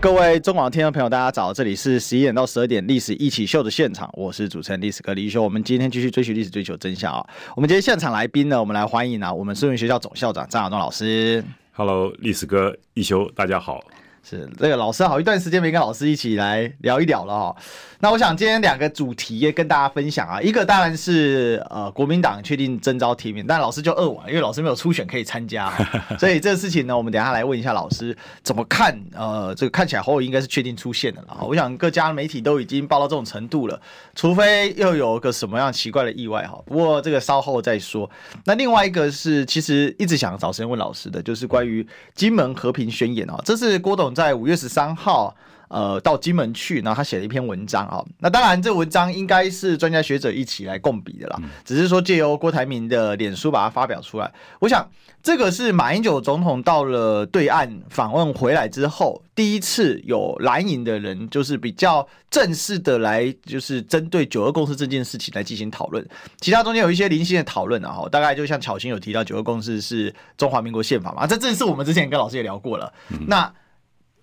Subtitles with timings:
[0.00, 1.52] 各位中广听众朋友，大家早！
[1.52, 5.42] 这里是十一点到十二点历史一起秀的现场，我是主持人历史哥李一修。
[5.42, 7.26] 我们今天继续追寻历史，追求真相啊！
[7.56, 11.42] 我们今天现场来宾呢，我们来欢迎啊，我们书院学校总校长张亚东老师。
[11.72, 13.82] Hello，历史哥一修，大家好。
[14.22, 17.56] 是这个老师好一段时间没跟老师一起来聊一聊了哈。
[18.00, 25.72] 那我想今天两个主题也跟大家分享啊，一个当然是呃国民党确定征召提名，但老师就扼腕，因为老师没有初选可以参加，
[26.18, 28.96] 所以这个事情呢，我们等一下来问一下老师怎么看。
[29.14, 31.38] 呃，这个看起来侯友应该是确定出现的了。
[31.42, 33.80] 我想各家媒体都已经报到这种程度了，
[34.14, 36.60] 除非又有个什么样奇怪的意外哈。
[36.66, 38.08] 不过这个稍后再说。
[38.44, 45.34] 那另外一个是其实一直想找时间问老师的，就是关于金门和平宣言啊，这是郭董在五月十三号。
[45.70, 48.02] 呃，到金门去，然后他写了一篇文章啊。
[48.20, 51.38] 那当然，这文章应该是专家学者一起来共笔的啦。
[51.62, 54.32] 只是说借由郭台铭的脸书把它发表出来。
[54.60, 54.88] 我想，
[55.22, 66.02] 这个是马英九总统到了对岸访问回来之后，第一次有蓝营的人，就是比较正式的来，就是针对九二共识这件事情来进行讨论。
[66.40, 72.90] 其他中间有一些零星的讨论啊，哈，大概就像巧心有提到，九二共识是中华民国宪法嘛，这正是我们之前跟老师也聊过了。
[73.26, 73.52] 那。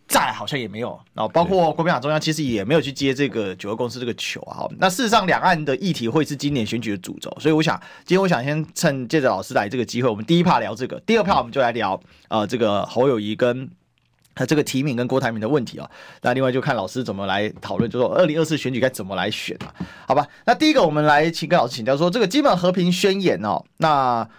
[0.07, 4.67] 再好像也没有，然后包括国民党中央其实也没有去接这个九二共识这个球啊。
[4.77, 7.75] 那事实上，两岸的议题会是今年选举的主轴，所以我想
[8.05, 13.67] 今天我想先趁借着老师来这个机会，我们第一 part 聊这个，第二 part 我们就来聊呃这个侯友谊跟
[14.35, 15.89] 他这个提名跟郭台铭的问题啊。
[16.21, 19.73] 那另外就看老师怎么来讨论，就说二零二四选举该怎么来选啊？
[20.07, 24.29] 好吧，那第一个我们来请跟老师请教说这个基本和平宣言哦，那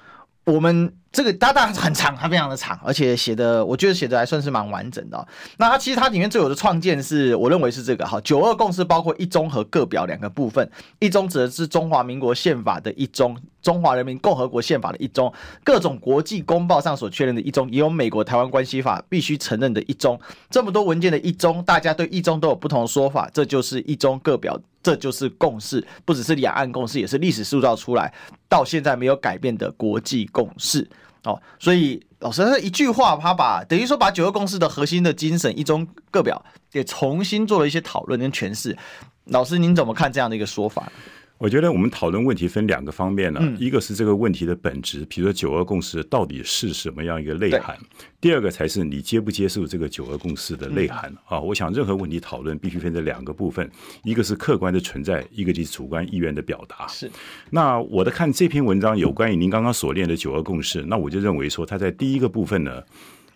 [0.44, 0.94] 我们。
[1.17, 5.27] 这个搭档很长，它非常的长，而且写的我觉得写的还算是蛮完整的。
[5.56, 15.32] 那它其实它里面最有的创建是我认为是这个哈，九二共识包括一中和各表两个部分，一中指的是中华民国宪法的一中，中华人民共和国宪法的一中，
[15.65, 28.12] 各种国际公报上所确认的一中，也有美国台湾关系法必须承认的一中，这么多文件的一中，大家对一中都有不同的说法，这就是一中各表，这就是共识，不只是两岸共识，也是历史塑造出来
[28.50, 30.87] 到现在没有改变的国际共识。
[31.26, 38.76] 哦，所以老师他一句话，他把等于说把九个公司的核心的精神一中各表给重新做了一些讨论跟诠释。
[39.25, 40.91] 老师您怎么看这样的一个说法？
[41.39, 47.77] 我觉得我们讨论问题分两个方面呢，一个是这个问题的本质，比如说九二共识到底是什么样一个内涵；
[48.21, 51.39] 第二个才是你接不接受这个九二共识的内涵啊。
[51.39, 53.71] 我想任何问题讨论必须分成两个部分，
[54.03, 56.87] 一个是客观的存在，一个就是主观意愿的表达。
[56.89, 57.11] 是。
[57.51, 62.83] 那我的看这篇文章有关于您刚刚所练的九二共识，那我就认为说它在第一个部分呢。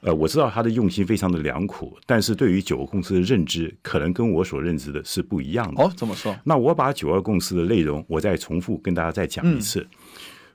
[0.02, 5.82] 呃，我知道他的用心非常的良苦，但是对于九二公司的认知，可能跟我所认知的是不一样的。
[5.82, 6.34] 哦，怎么说？
[6.44, 9.80] 那我把九二共识的内容，我再重复跟大家再讲一次。
[9.80, 9.88] 嗯、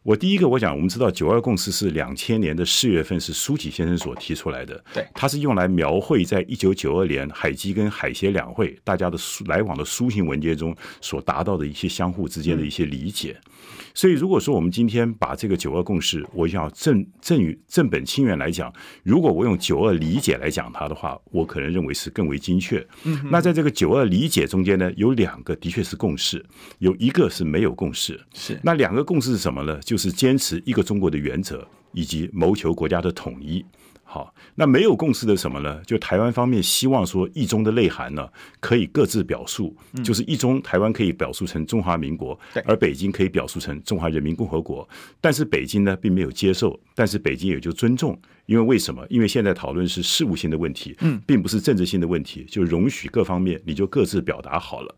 [0.05, 9.17] 我第一个，我讲，我们知道九二共识是两千年的四月份是苏启先生所提出来的，对，它是用来描绘在一九九二年海基跟海协两会大家的
[9.47, 13.35] 来往的书信文件中所达到的一些相互之间的一些理解。
[13.41, 13.51] 嗯
[13.95, 18.71] 所以，如果说我们今天把这个九二共识，我想正正与正本清源来讲，
[19.03, 22.85] 如果我用九二理解来讲它的话，我可能认为是更为精确。
[23.03, 26.45] 嗯，那在这个九二理解中间呢，有两个的确是共识，
[26.79, 28.19] 有一个是没有共识。
[28.33, 29.79] 是，那两个共识是什么呢？
[29.79, 33.63] 就是坚持一个中国的原则，以及谋求国家的统一。
[34.07, 35.81] 好，那没有共识的什么呢？
[35.83, 38.29] 就台湾方面希望说一中的内涵呢，
[38.59, 44.87] 可以各自表述，就是一中台湾可以表述成中华民国，而北京可以表述成中华人民共和国。
[45.19, 49.05] 但是北京呢，并没有接受，但是北京也就尊重，因为为什么？
[49.09, 54.95] 因为现在讨论是事务性的问题，嗯并不是政治性的问题，就容许各方面你就各自表达好了。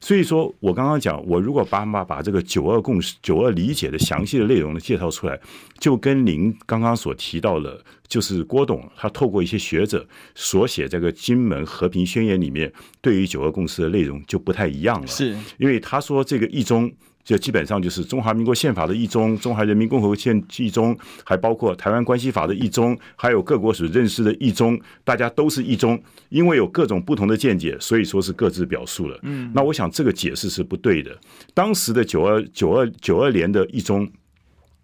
[0.00, 5.38] 所以说我刚刚讲，我如果把把把这个九二共识、九二理解的详细的内容呢介绍出来，
[5.78, 16.90] 就跟您刚刚所提到的，就是郭董他透过一些学者所写这个《金门和平宣言》里面对于九二共识的内容就不太一样了，是因为他说这个一中。
[17.30, 25.96] 就基本上就是中华民国宪法的一中，中华人民共和国宪一中，还包括台湾关系法的一中，还有各国所认识的一中，大家都是一中，
[26.30, 29.16] 因为有各种不同的见解，所以说是各自表述了。
[29.22, 31.16] 嗯，那我想这个解释是不对的。
[31.54, 34.10] 当时的九二九二九二年的一中，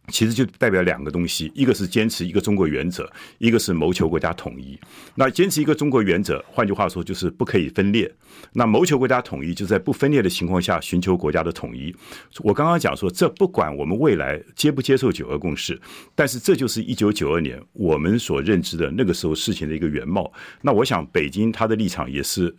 [0.09, 4.79] 其实就代表两个东西，一个是坚持一个中国原则，一个是谋求国家统一。
[5.17, 8.13] 那坚持一个中国原则，换句话说就是不可以分裂。
[8.53, 11.95] 那谋求国家统一，就在不分裂的情况下寻求国家的统一。
[12.39, 15.81] 我刚刚讲说，这不管我们未来接不接受九二共识，
[16.15, 20.33] 但是这就是一九九二年我们所认知的那个时候事情的一个原貌。
[20.63, 22.55] 那我想，北京他的立场也是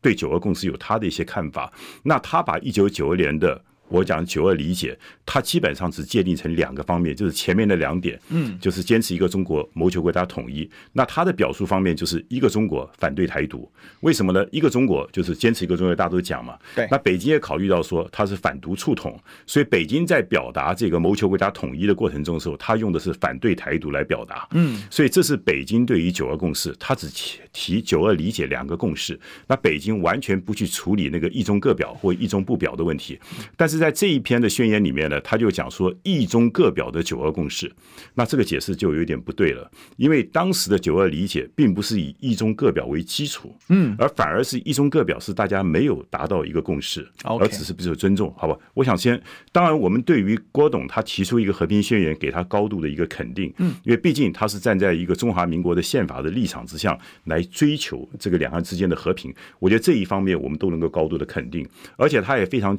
[0.00, 1.72] 对九二共识有他的一些看法。
[2.02, 3.64] 那他把一九九二年的。
[3.92, 10.68] 我讲九二理解，它基本上只界定成两个方面，就是前面的两点，嗯，就是坚持一个中国，谋求国家统一。
[10.94, 13.70] 那它的表述方面就是一个中国，反对台独。
[14.00, 14.42] 为什么呢？
[14.50, 16.58] 一个中国就是坚持一个中国，大家都讲嘛。
[16.74, 16.88] 对。
[16.90, 24.48] 那北京也考虑到说它是反独促统，所以北京在表达这个谋求国家统一的过程中的时候，它用的是反对台独来表达。
[24.52, 24.82] 嗯。
[24.90, 27.10] 所以这是北京对于九二共识，它只
[27.52, 29.20] 提九二理解两个共识。
[29.46, 33.20] 那北京完全不去处理那个一中各表或一中不表的问题，
[33.54, 33.81] 但是。
[33.82, 37.68] 在这一篇的宣言里面呢，他就讲说“一中各表”的九二共识，
[38.14, 48.56] 那这个解释就有点不对了，因为当时的九二理解并不是以“一中各表”为基础，嗯，而反而是意中各表是大家没有达到一个共识，而只是比较尊重，好吧？
[48.74, 49.20] 我想先，
[49.50, 62.78] 当然我们对于郭董他提出一个和平宣言，给他高度的一个肯定，嗯，因为毕竟他是站在一个中华民国的宪法的立场之下来追求这个两岸之间的和平，我觉得这一方面我们都能够高度的肯定，而且他也非常。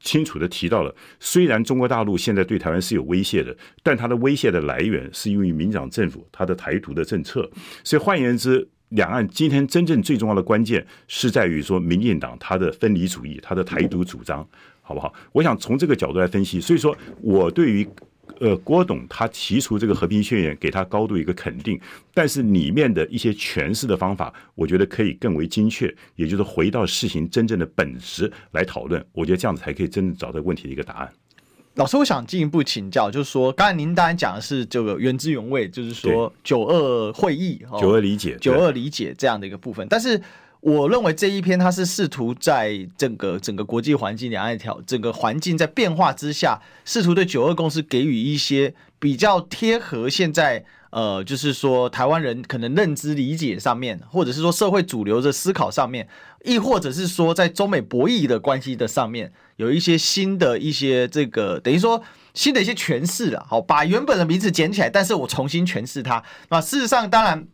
[0.00, 7.50] 清楚的提到了，虽然中国大陆现在对台湾是有威胁的，但它的威胁的来源是因为民进党政府它的台独的政策。
[7.82, 14.46] 所以换言之，两岸今天真正最重要的关键是在于说，民进党它的分离主义、它的台独主张，
[14.82, 15.12] 好不好？
[15.32, 16.60] 我想从这个角度来分析。
[16.60, 17.88] 所以说我对于。
[18.40, 21.80] 呃，郭董他提出这个和平宣言，给他高度一个肯定，
[22.14, 31.12] 但是里面的一些诠释的方法，我觉得可以更为精确，也就是回到事情真正的本质来讨论，我觉得这样子才可以真正找到问题的一个答案。
[31.74, 40.20] 老师，我想进一步请教，就是说，刚才您当然讲的是这个原汁原味，就是说九二会议、九二理解、九二理解这样的一个部分，但是。
[40.66, 56.08] 我认为这一篇它是试图在整个整个国际环境、两岸条整个环境在变化之下，试图对九二共识给予一些比较贴合现在呃，就是说台湾人可能认知理解上面，或者是说社会主流的思考上面，
[56.44, 62.02] 亦或者是说在中美博弈的关系的上面，有一些新的一些这个等于说
[62.34, 63.46] 新的一些诠释了。
[63.48, 66.24] 好，把原本的名字捡起来，但是我重新诠释它。
[66.48, 67.46] 那事实上，当然。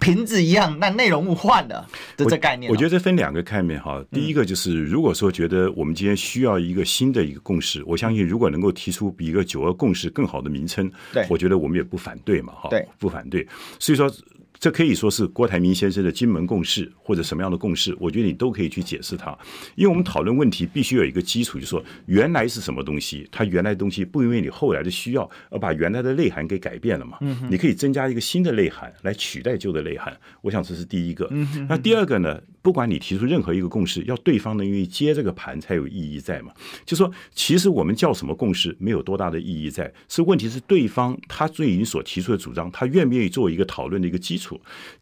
[0.00, 4.04] 瓶子一样，那内容物换了的这概念，我觉得这分两个概念哈。
[4.12, 13.46] 第一个就是，如果说觉得我们今天需要一个新的一个共识，我相信如果能够提出比一个九二共识更好的名称，对，我觉得我们也不反对嘛，哈，对，不反对。
[13.78, 14.10] 所以说。
[14.58, 19.36] 这可以说是郭台铭先生的金门共识，或者什么样的共识，我觉得你都可以去解释它。
[19.74, 27.18] 因为我们讨论问题必须有一个基础，就是说原来是什么东西，它原来的东西不因为你后来的需要而把原来的内涵给改变了嘛？
[27.50, 30.16] 你可以增加一个新的内涵来取代旧的内涵。
[30.42, 31.28] 我想这是第一个。
[31.68, 32.40] 那第二个呢？
[32.62, 36.50] 不管你提出任何一个共识，要对方能愿意接这个盘才有意义在嘛？
[36.84, 44.45] 就说其实我们叫什么共识没有多大的意义在，是问题是对方他对于你所提出的主张，他愿不愿意做一个讨论的一个基础。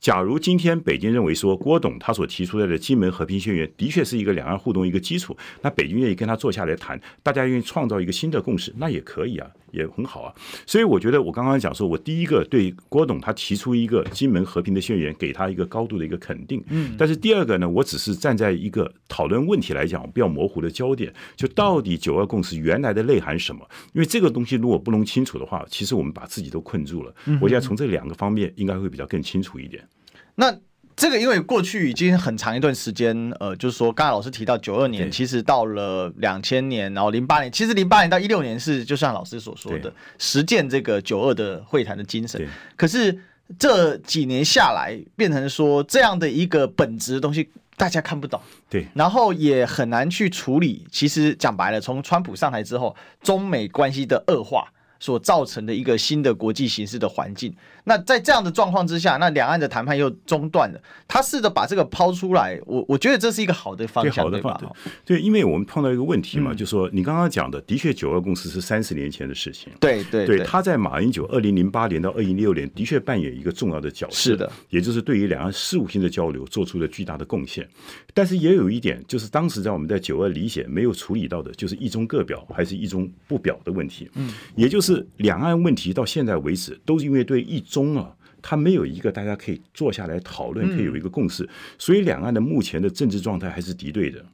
[0.00, 9.50] 假如今天北京认为说郭董他所提出来的金门和平宣言的确是一个两岸互动一个基础，那北京愿意跟他坐下来谈，大家愿意创造一个新的共识，那也可以啊。
[9.74, 10.34] 也很好啊，
[10.66, 16.62] 所以我觉得我刚刚讲说，我第一个对郭董他提出一个金门和平的宣言，给他一个高度的一个肯定。
[16.68, 23.66] 嗯，但是第二个呢，我只是站在一个讨论问题来讲比较模糊的焦点，就到底九二共识原来的内涵什么？
[23.92, 27.14] 因为这个东西如果不弄清楚的话，其实我们把自己都困住了。
[27.40, 29.86] 我现在从这两个方面应该会比较更清楚一点。
[30.34, 30.56] 那。
[30.96, 42.40] 这个因为过去已经很长一段时间，呃，就是说，刚才老师提到九二年，其实到了两千年，然后零八年，其实零八年到一六年是就像老师所说的实践这个九二的会谈的精神。
[42.76, 43.18] 可是
[43.58, 48.40] 这几年下来，变成说这样的一个本质的东西，大家看不懂。
[48.70, 50.86] 对，然后也很难去处理。
[50.92, 54.68] 其实讲白了，从川普上台之后，中美关系的恶化。
[55.00, 57.54] 所造成的一个新的国际形势的环境，
[57.84, 60.80] 那在这样的状况之下，那两岸的谈判又中断了。
[61.06, 64.60] 他试着把这个抛出来，我我觉得这是一个好的方向，对吧？
[65.04, 69.72] 对，因为我们碰到一个问题嘛，就是说你刚刚讲的，的确九二共识是三十年前的事情。
[69.78, 77.68] 对对对，他在马英九二零零八年到二零一六年的确扮演一个重要的角色，是的，也就是对于两岸事务性的交流做出了巨大的贡献。
[78.14, 84.10] 但是也有一点，就是当时在我们在九二理解没有处理到的，就是一中各表还是一中不表的问题。
[84.14, 85.06] 嗯，也就是。
[85.18, 94.24] 两岸问题到现在为止，都是因为对一中啊，它没有一个大家可以坐下来讨论，可以有一个共识，所以两岸的目前的政治状态还是敌对的。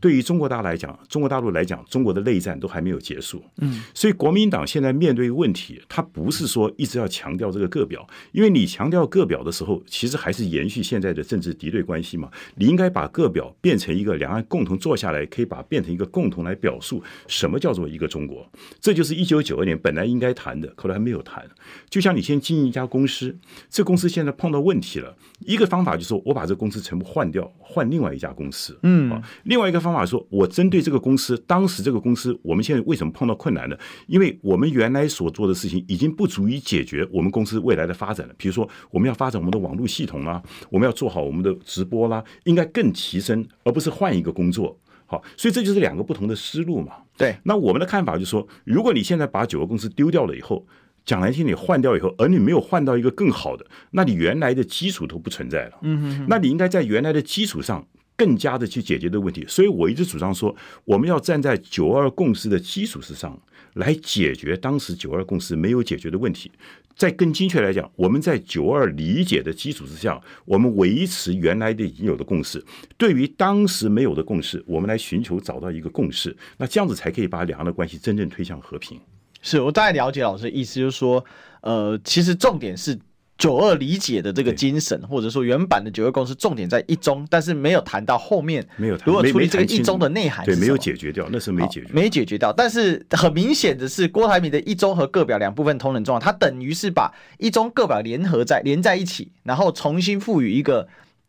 [0.00, 3.42] 对于中国大陆来讲，中国大陆来讲，中国的内战都还没有结束。
[3.58, 12.30] 嗯，所以国民党现在面对问题，他不是说一直要强调这个个表，因为你强调个表的时候，其实还是延续现在的政治敌对关系嘛。
[12.56, 18.46] 你应该把个表变成一个两岸共同坐下来，可以把它变成一个共同来表述什么叫做一个中国。
[18.80, 21.48] 这就是一九九二年本来应该谈的，后来还没有谈。
[21.88, 23.36] 就像你先经营一家公司，
[23.68, 28.78] 这公司现在碰到问题了，一个方法就是说我把这公司全部换掉，换另外一家公司。
[28.82, 33.76] 嗯，另外一个方法说，我针对这个公司，当时这个公司，我们现在为什么碰到困难呢？
[34.06, 38.34] 因为我们原来所做的事情已经不足以解决我们公司未来的发展了。
[38.36, 44.78] 比如说，我们要发展我们的网络系统啦，我们要做好我们的直播啦，应该更提升，而不是换一个工作。
[45.06, 46.92] 好，所以这就是两个不同的思路嘛。
[47.16, 50.66] 对，那我们的看法就是说，如果你现在把九个公司丢掉了以后，
[51.04, 55.78] 讲来听，你换掉以后，而你没有换到一个更好的，那你原来的基础都不存在了。
[55.82, 57.86] 嗯哼，那你应该在原来的基础上。
[58.20, 63.40] 更加的去解决的问题，所以我一直主张说，我们要站在九二共识的基础之上
[63.76, 66.52] 来解决当时九二共识没有解决的问题。
[66.94, 72.62] 再更精确来讲，我们在九二理解的基础之下，我们维持原来的已有的共识。
[72.98, 79.00] 对于当时没有的共识，我们来寻求找到一个共识，那这样子才可以把两岸的关系真正推向和平。
[79.40, 81.24] 是我大概了解老师的意思，就是说，
[81.62, 82.98] 呃，其实重点是。
[83.40, 92.52] 九二理解的这个精神，或者说原版的九二共识，重点在一中，但是没有谈到后面没有谈，如果处理这个一中的内涵，对，没有解决掉，那是没解决，没解决掉。
[92.52, 100.86] 但是很明显的是，郭台铭的一中和个表两部分同等重要，它等于是把一中个表联合在连在一起，然后重新赋予一个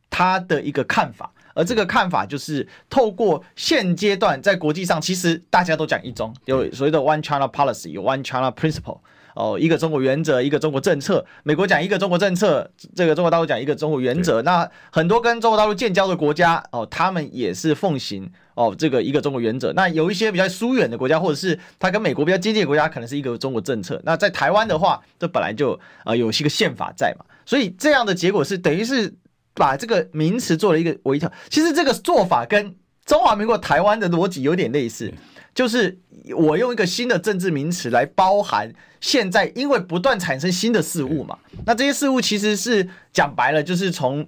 [0.09, 8.99] 他的一个看法，而这个看法就是透过现阶段在国际上，其实大家都讲一中，有所谓的 One China Policy，有 One China Principle。
[9.35, 11.25] 哦，一个中国原则，一个中国政策。
[11.43, 14.41] 美国讲一个中国政策，这个中国大陆讲一个中国原则。
[14.41, 19.71] 那很多跟中国大陆建交的国家，哦，他们也是奉行哦这个一个中国原则。
[19.73, 24.01] 那有一些比较疏远的国家，或者是他跟美国比较接近的国家，可能是一个中国政策。
[24.03, 29.13] 那在台湾的话，这本来就呃有一个宪法在嘛，所以这样的结果是等于是
[29.53, 31.31] 把这个名词做了一个微调。
[31.49, 35.13] 其实这个做法跟中华民国台湾的逻辑有点类似。
[35.53, 35.99] 就是
[36.33, 44.25] 我用一个新的政治名词来包含现在，因为不断产生新的事物嘛，那这些事物其实是讲白了，就是从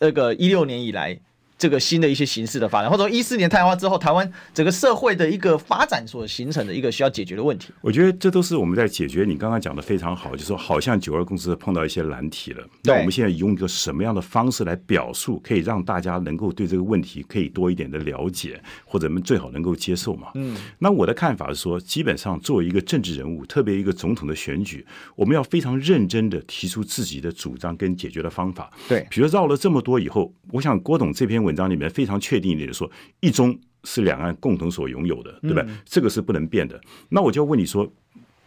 [0.00, 1.18] 那个一六年以来。
[1.58, 9.24] 这个新的一些形势的发展，或者说一四年太阳花之后，台湾整个社会的一个发展所形成的一个需要解决的问题，我觉得这都是我们在解决。
[9.24, 12.62] 你刚刚讲的非常好，就是说好像九二共识碰到一些难题了。
[12.84, 20.28] 那我们现在用一个什么样的方式来表述，可以让大家能够对这个问题可以多一点的了解，或者我们最好能够接受嘛？
[20.34, 20.54] 嗯。
[20.78, 24.84] 那我的看法是说，基本上作为一个政治人物，特别一个总统的选举，
[25.14, 28.70] 我们要非常认真的提出自己的主张跟解决的方法。
[28.86, 31.45] 对，比如绕了这么多以后，我想郭董这篇。
[31.46, 35.64] 文章里面非常确定一点，说一中是两岸共同所拥有的，对吧？
[35.66, 36.78] 嗯、这个是不能变的。
[37.08, 37.90] 那我就要问你说，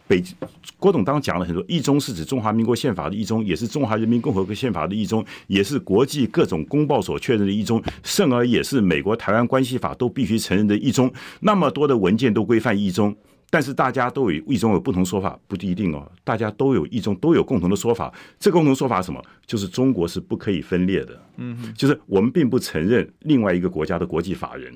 [0.06, 0.22] 北
[0.78, 11.12] 郭董当讲了很多，一中是指中华民国宪法的一中，也是中华人民共和国宪法的一中，也是国际各种公报所确认的一中，甚而也是美国台湾关系法都必须承认的一中。
[11.40, 13.16] 那么多的文件都规范一中。
[13.50, 16.10] 但是大家都有一中有不同说法，不一定哦。
[16.22, 19.20] 大家都有一中都有共同的说法，这共同说法什么？
[19.44, 21.20] 就是中国是不可以分裂的。
[21.36, 24.72] 嗯，就是我们并不承认另外一个国家的国际法人。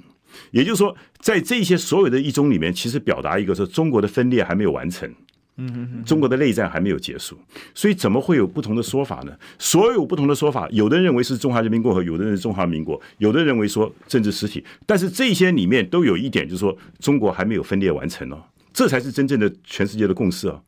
[0.50, 5.08] 也就是说，在这些所有的一中里面，其实表达一个说中国的分裂还没有完成。
[5.56, 7.38] 嗯嗯，中国的内战还没有结束，
[7.76, 9.32] 所以怎么会有不同的说法呢？
[9.56, 14.64] 所有不同的说法，有的人认为是中华人民共和国，有的人是中华民国，有的认为说政治实体。
[14.84, 18.42] 但是这些里面都有一点，就是说中国还没有分裂完成哦。
[18.74, 20.60] 这才是真正的全世界的共识啊，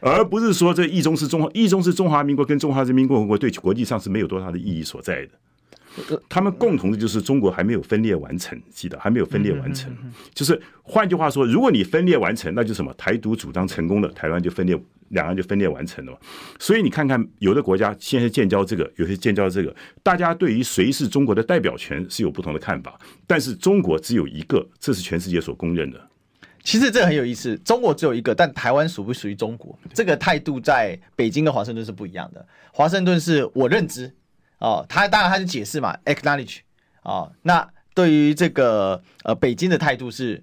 [0.00, 5.32] 而不是说这一中是中华，一中是中华民国跟中华人民共和国对国际上是没有多大的意义所在的。
[6.28, 9.92] 他们共同的就是中国还没有分裂完成，记得还没有分裂完成。
[10.32, 16.18] 就是换句话说，如果你分裂完成，那就什么台独主张成功了，台湾就分裂，两岸就分裂完成了嘛。
[16.60, 19.74] 所以你看看，有的国家现在建交这个，有些建交这个，
[20.04, 22.96] 大家对于谁是中国的代表权是有不同的看法，
[23.26, 26.07] 但是中国只有一个，这是全世界所公认的。
[26.62, 29.78] 其实这个很有意思，中国只有一个，但台湾属不属于中国？
[29.94, 32.46] 这个态度在北京跟华盛顿是不一样的。
[32.72, 34.12] 华盛顿是我认知
[34.58, 36.58] 哦，他当然他是解释嘛，acknowledge
[37.02, 37.32] 哦。
[37.42, 40.42] 那对于这个呃北京的态度是，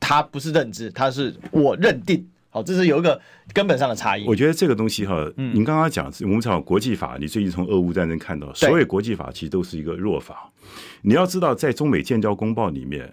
[0.00, 2.28] 他不是认知，他是我认定。
[2.50, 3.20] 好，这是有一个
[3.54, 4.26] 根本上的差异。
[4.26, 10.50] 我觉得这个东西哈，嗯、您刚刚讲，我们讲国际法，你最近从俄乌战争看到，所有国际法其实都是一个弱法。
[11.02, 13.12] 你要知道，在中美建交公报里面。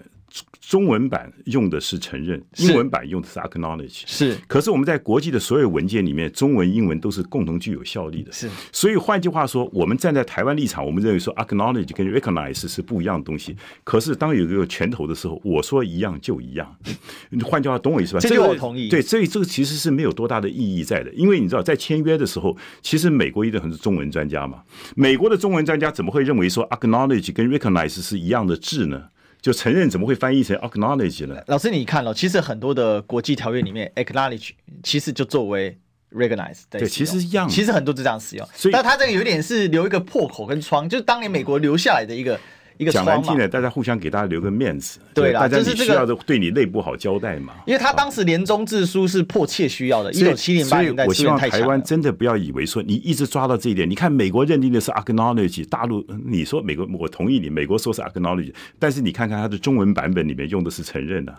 [0.59, 4.37] 中文版用的是承认，英文版用的是 acknowledge，是。
[4.47, 8.31] 可是我们在国际的所有文件里面，中文、英文都是共同具有效力的。
[8.31, 8.47] 是。
[8.71, 13.55] 所以换句话说，我们站在台湾立场，我们认为说 acknowledge 跟 recognize 是不一样的东西。
[13.83, 16.75] 可是当有一个拳头的时候，我说一样就一样。
[17.43, 18.19] 换句话，懂我意思吧？
[18.19, 18.89] 这个我同意。
[18.89, 24.61] 对，所以这个其实是没有多大的意义在的，因为你知道，在签约的时候，其实美国一定很多中文专家嘛。
[24.95, 29.05] 美国的中文专家怎么会认为说 acknowledge 跟 recognize 是一样的字呢？
[29.41, 31.35] 就承认怎么会翻译成 acknowledge 呢？
[31.47, 34.51] 老师，你看了，其实很多的国际条约里面，acknowledge
[34.83, 35.77] 其实就作为
[36.11, 36.61] recognize。
[36.69, 37.47] 对，其实一样。
[37.47, 42.39] 其实很多就这样使用，所以但它这个有点是留一个破口跟窗，就是当年美国留下来的一个。
[42.85, 47.53] 讲难听的，大家互相给大家留个面子，对啦，大家你需要的对你内部好交代嘛。
[47.67, 53.89] 因为他当时年终制书是迫切需要的，一九七零八年代，我希望台湾真的不要以为说你一直抓到这一点。
[53.89, 61.35] 你看美国认定的是 acknowledge，大陆你说美国我同意你，美国说是 acknowledge，但是你看看它的中文版本里面用的是承认的，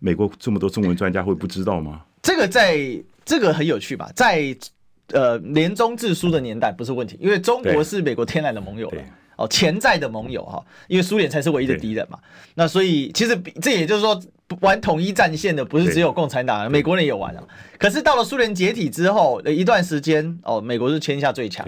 [0.00, 2.00] 美国这么多中文专家会不知道吗？
[2.22, 2.76] 这个在
[3.24, 4.56] 这个很有趣吧，在
[5.12, 9.02] 呃联中制书的年代不是问题，因为中国是美国天然的盟友了。
[9.36, 12.18] 哦，潜在的盟友哈，因为苏联才是唯一的敌人嘛。
[12.54, 14.20] 那所以其实这也就是说，
[14.60, 17.42] 玩统一战线的不是只有共产党，美国人也有玩啊。
[17.78, 21.66] 可是到了苏联解体之后的一段时间，哦，美国是天下最强。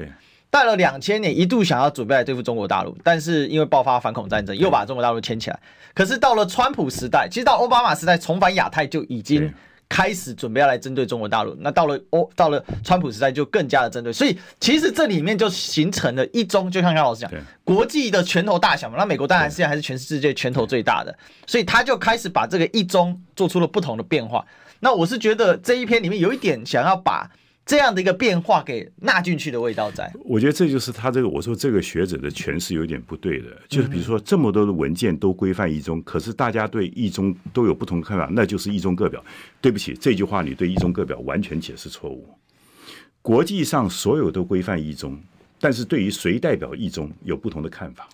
[0.51, 5.61] 到了两千年，一度想要准备来对付中国大陆，但是因为爆发反恐战争，又把中国大陆牵起来。
[5.95, 9.53] 可是到了川普时代，其实到奥巴马时代重返亚太就已经。
[9.89, 17.31] 开始准备要来针对中国大陆，那到了哦，到了川普时代就更加的针对，所以其实这里面就形成了一中，就像刚老师讲，
[17.65, 18.97] 国际的拳头大小嘛。
[18.99, 21.17] 那美国当然现在还是全世界拳头最大的，
[21.47, 24.45] 所以他就开始把这个一中做出了不同的变化。
[24.81, 27.31] 那我是觉得这一篇里面有一点想要把。
[27.69, 39.23] 这样的一个变化给纳进去的味道在，我觉得这就是他这个我说这个学者的诠释有点不对的，就是比如说这么多的文件都规范一中，可是大家对一中都有不同的看法，那就是一中各表。
[39.61, 42.27] 对不起，这句话你对一中各表完全解释错误。
[43.21, 45.21] 国际上所有都规范一中，
[45.61, 48.09] 但是对于谁代表一中有不同的看法，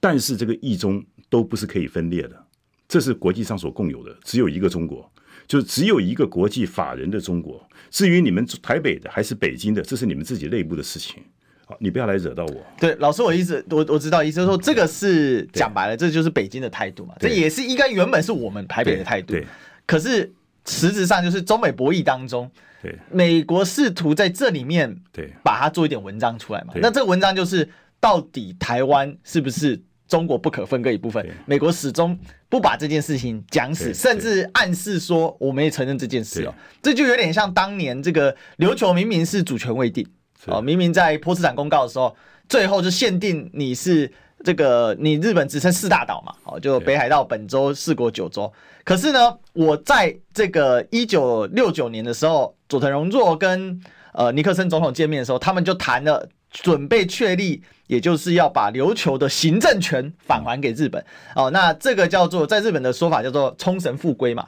[0.00, 2.42] 但是这个一中都不是可以分裂的，
[2.88, 5.10] 这是国际上所共有的，只有一个中国。
[5.46, 11.22] 就只有一个国际法人的中国，至于你们台北的还是北京的，这是你们自己内部的事情。
[11.66, 12.66] 好，你不要来惹到我。
[12.78, 17.14] 对，老师，我意思，我我知道，意思说这个是讲白了，这就是北京的态度嘛。
[17.18, 19.32] 这也是应该原本是我们台北的态度。
[19.32, 19.46] 对。
[19.86, 20.32] 可是
[20.66, 22.50] 实质上就是中美博弈当中，
[22.82, 26.74] 对，美国试图在这里面，对，把它做一点文章出来嘛。
[26.76, 27.68] 那这个文章就是
[28.00, 29.80] 到底台湾是不是？
[30.14, 32.16] 中国不可分割一部分，美国始终
[32.48, 36.54] 不把这件事情讲死，甚至暗示说我们也承认这件事哦。
[36.80, 40.06] 这就有点像当年这个琉球明明是主权未定
[40.46, 42.14] 哦，明明在波茨坦公告的时候，
[42.48, 44.08] 最后就限定你是
[44.44, 48.52] 这个你日本只剩四大岛嘛，哦，就北海道、本州、四国九州。
[48.84, 53.80] 可是呢，我在这个一九六九年的时候，佐藤荣作跟
[54.12, 56.28] 呃尼克森总统见面的时候，他们就谈了。
[56.62, 61.04] 准备确立，也就是要把琉球的行政权返还给日本。
[61.34, 64.46] 哦，那这个叫做在日本的说法叫做冲绳复归嘛。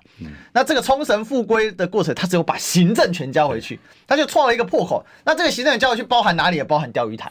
[0.53, 5.05] 那这个冲绳复归的过程，他只有把行政权交回去，他就创了一个破口。
[5.25, 6.57] 那这个行政权交回去包含哪里？
[6.57, 7.31] 也包含钓鱼台。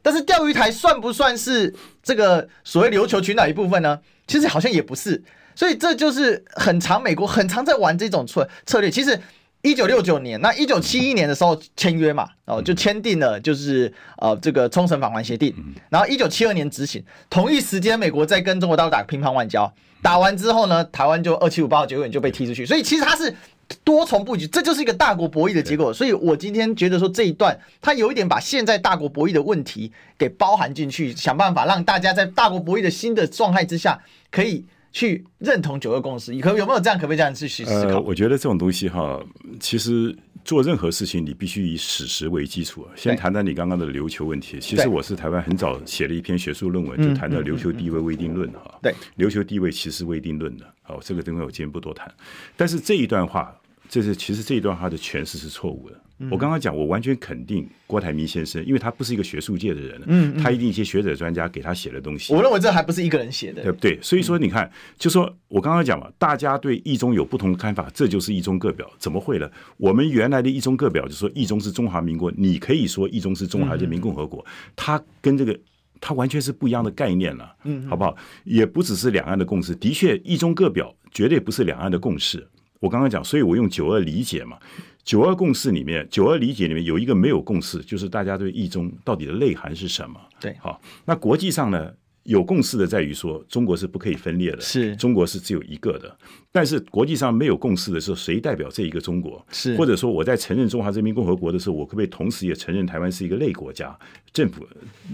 [0.00, 4.00] 但是钓鱼台算不算是这个所谓琉球群岛一部分呢？
[4.26, 5.22] 其实好像也不是。
[5.54, 8.90] 所以这就是很常美国很常在玩这种策策略。
[8.90, 9.20] 其实。
[9.66, 15.52] 一九六九年，那一九七一年的时候签约嘛，哦，就签订了就是呃这个冲绳返还协定，
[15.88, 23.34] 然后一九七二年执行，同一时间美国在跟中国大陆打乒乓外交，打完之后呢，台湾就二七五八号决议就被踢出去，所以其实它是
[23.82, 25.92] 多重布局，这就是一个大国博弈的结果。
[25.92, 34.00] 所以我今天觉得说这一段，它有一点把现在大国博弈的问题给包含进去，想办法让大家在大国博弈的新的状态之下
[34.30, 34.64] 可以。
[34.96, 36.96] 去认同九二共识，可有没有这样？
[36.98, 37.90] 可不可以这样去思考？
[37.90, 39.22] 呃，我觉得这种东西哈，
[39.60, 42.88] 其实做任何事情，你必须以史实为基础。
[42.96, 44.58] 先谈谈你刚刚的琉球问题。
[44.58, 48.78] 其实我是台湾很早写了一篇学术论文，就谈到琉球地位未定论哈。
[48.80, 50.64] 对，琉球地位其实未定论的。
[50.80, 52.10] 好，这个东西我今天不多谈。
[52.56, 53.54] 但是这一段话，
[53.90, 56.00] 这是其实这一段话的诠释是错误的。
[56.30, 62.32] 我刚刚讲，我完全肯定郭台铭先生，因为他不是一个学术界的人，嗯，他一定一些学者专家给他写的东西。
[62.32, 63.98] 我认为这还不是一个人写的，对不对？
[64.00, 69.50] 所以说，你看，就说我刚刚讲嘛，大家对一中有不同的看法，这就是一中各表，怎么会呢？
[69.76, 75.58] 我们原来的一中各表就说一中是中华民国，你可以说一中是中华人民共和国，它跟这个
[76.00, 78.16] 它完全是不一样的概念了，嗯，好不好？
[78.44, 82.48] 也不只是两岸的共识，的确一中各表绝对不是两岸的共识。
[82.80, 84.56] 我刚刚讲，所以我用九二理解嘛。
[85.06, 90.20] 九二共识里面，九二理解里面有一个没有共识，就是大家对一中到底的内涵是什么？
[90.40, 96.18] 对，好，那国际上呢，有共识的在于说，中国是不可以分裂的，是中国是只有一个的。
[96.56, 99.44] 但是国际上没有共识的时候，谁代表这一个中国？
[99.52, 103.94] 是或者说我在承认中华人民共和国的时候，我可不可以同时也承认台湾是一个类国家、
[104.32, 104.66] 政府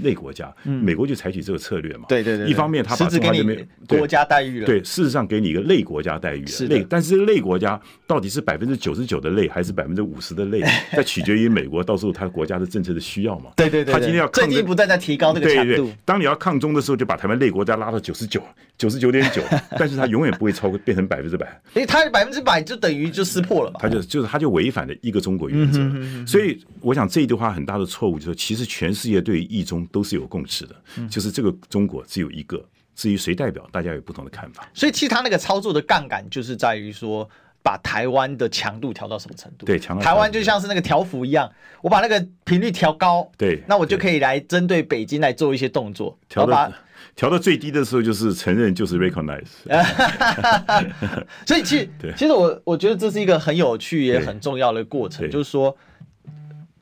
[0.05, 0.55] 类国家？
[0.63, 2.05] 嗯、美国就采取这个策略嘛。
[2.09, 6.47] 对对对，对，一方面他把中华人民国家待遇了，对，事实上给你一个类国家待遇了。
[6.47, 10.63] 是类，但是类国家到底是百分之九十九的类，还是百分之五十的类？
[10.95, 13.51] 在取决于美国到时候他国家的政策的需要嘛。
[13.57, 15.97] 对对对，对，他今天要最近不断在提高这个强度对对对。
[16.05, 18.41] 当你要抗中的时候，就把台湾类国家拉到九十九、
[18.83, 19.41] 九十九点九，
[19.79, 21.47] 但是他永远不会超过变成百分之百。
[21.73, 23.79] 因为他百分之百就等于就撕破了嘛。
[23.81, 25.79] 他就就是它就违反了一个中国原则。
[26.27, 30.75] 所以我想这一句话很大的错误就是，其实全世界对于一中都是有共识的，
[31.09, 32.61] 就是这个中国只有一个，
[32.97, 34.69] 至于谁代表，大家有不同的看法。
[34.75, 37.29] 所以其实他那个操作的杠杆就是在于说，
[37.63, 39.65] 把台湾的强度调到什么程度？
[39.65, 41.49] 对，强台湾就像是那个调幅一样，
[41.83, 46.73] 我把那个频率调高，对，那我就可以来针对北京来做一些动作，调到
[47.15, 49.47] 调到最低的时候就是承认，就是 recognize。
[51.47, 55.77] 所以其实， 其实我我觉得这是一个很有趣也很重要的过程，就是说。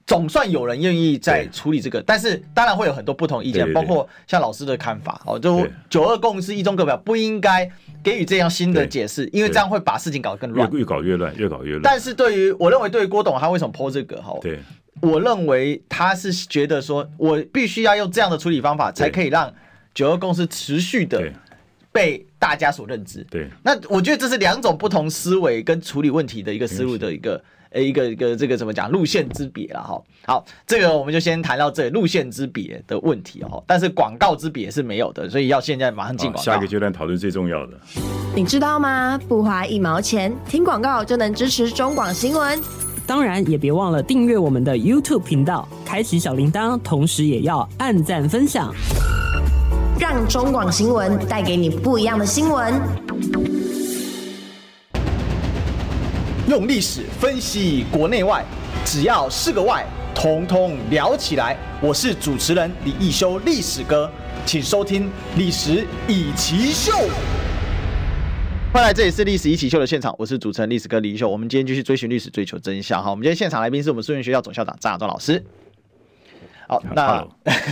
[0.06, 7.70] 总算有人愿意在处理这个，但是当然会有很多不同意见，包括像老师的看法哦，就九二共识、一中各表不应该
[8.02, 11.82] 给予这样新的解释，因为这样会把事情搞得更乱，越搞越乱，越搞越乱。
[11.84, 14.36] 但是对于我认为，对于郭董他为什么 po 这个哈？
[14.42, 14.58] 对，
[15.00, 19.54] 我认为他是觉得说，我必须要用这样的处理方法，才可以让
[20.00, 21.30] 九二共识持续的
[21.92, 23.22] 被大家所认知。
[23.30, 27.42] 对，那我觉得这是两种不同思维跟处理问题的一个思路的一个。
[27.72, 30.02] 呃，一个一个这个怎么讲路线之别了哈。
[30.26, 33.62] 好，这个我们就先谈到这里路线之别的问题哦。
[33.64, 36.42] 但是广告之别是没有的，所以要现在马上进广告。
[36.42, 37.78] 下一个阶段讨论最重要的，
[38.34, 39.16] 你知道吗？
[39.28, 42.60] 不花一毛钱，听广告就能支持中广新闻。
[43.06, 48.74] 当然也别忘了订阅我们的 YouTube 频道，开启小铃铛，同时也要按赞分享，
[50.00, 52.72] 让中广新闻带给你不一样的新闻。
[56.48, 58.42] 用历史分析国内外，
[58.82, 59.84] 只要是个“外”，
[60.16, 61.54] 统统聊起来。
[61.82, 64.10] 我是主持人李一修，历史哥，
[64.46, 65.04] 请收听
[65.36, 66.92] 《历史以奇秀》。
[68.72, 71.28] 欢迎来，这里是《历史一起秀》的现场，我是主持人历史哥李一修。
[71.28, 73.02] 我们今天继续追寻历史，追求真相。
[73.02, 75.44] 好，我们今天现场来宾是我们树人学校总校长张亚中老师。
[76.70, 77.26] 好，那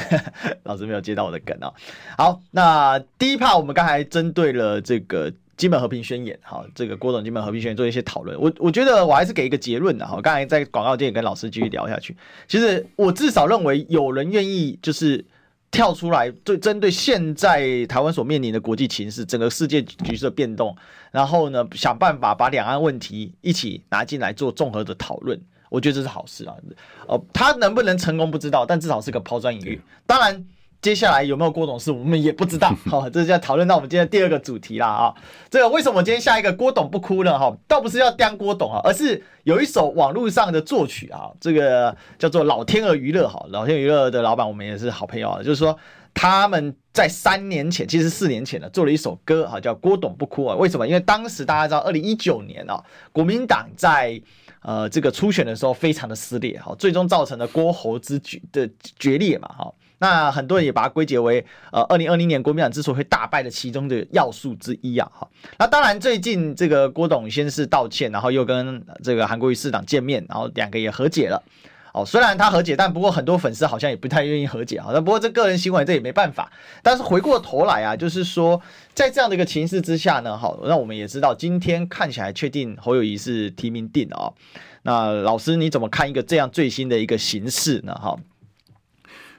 [0.67, 1.73] 老师没有接到我的梗啊。
[2.17, 5.33] 好，那第一 part 我们刚才针对了这个。
[5.59, 8.41] 基本和平宣言，好，这个郭总基本和平宣言做一些讨论。
[8.41, 10.21] 我我觉得我还是给一个结论的哈。
[10.23, 12.17] 刚才在广告间也跟老师继续聊下去。
[12.47, 15.27] 其实我至少认为有人愿意就是
[15.73, 20.77] 跳出来，对针对现在台湾所面临的国际情势、整个世界局势的变动，
[21.11, 25.41] 然后呢想办法把两岸问题一起拿进来做综合的讨论。
[25.71, 26.55] 我觉得这是好事啊。
[27.07, 29.81] 哦，他能不能成功不知道，但至少是个抛砖引玉。
[30.07, 30.47] 当然。
[30.81, 32.73] 接下来有没有郭董事，我们也不知道。
[32.87, 35.13] 好，这就要讨论到我们今天第二个主题啦啊。
[35.51, 37.37] 这个为什么今天下一个郭董不哭呢？
[37.37, 45.77] 哈，倒不是要刁郭董啊，而是有一首网络上的作曲啊，这个叫做老天鹅娱乐哈，老天鹅娱乐的老板我们也是好朋友啊，就是说
[46.21, 50.57] 他们在三年前，其实四年前呢，做了一首歌哈，叫《郭董不哭》啊。
[50.57, 50.85] 为什么？
[50.85, 54.21] 因为当时大家知道，二零一九年啊，国民党在
[54.63, 59.73] 呃这个初选的时候非常的撕裂哈，最终造成了郭侯之决的决裂嘛哈。
[60.01, 65.29] 那很多人也把它归结为，呃，二零二零年国民党之所以会大败的其中的要素之一啊，哈。
[65.57, 71.41] 那当然，最近这个郭董先是道歉，然后又跟这个韩国瑜市长见面，然后两个也和解了。
[71.95, 74.91] 哦，虽然他和解，但不过很多粉丝好像也不太愿意和解，啊。
[74.93, 76.51] 那不过这个人行为这也没办法。
[76.83, 78.61] 但是回过头来啊，就是说
[78.95, 84.33] 在这样的一个情势之下呢，好，那我们也知道今天看起来确定侯友谊是提名定啊。
[84.83, 87.95] 那老师你怎么看一个这样最新的一个形势呢？
[87.95, 88.17] 哈？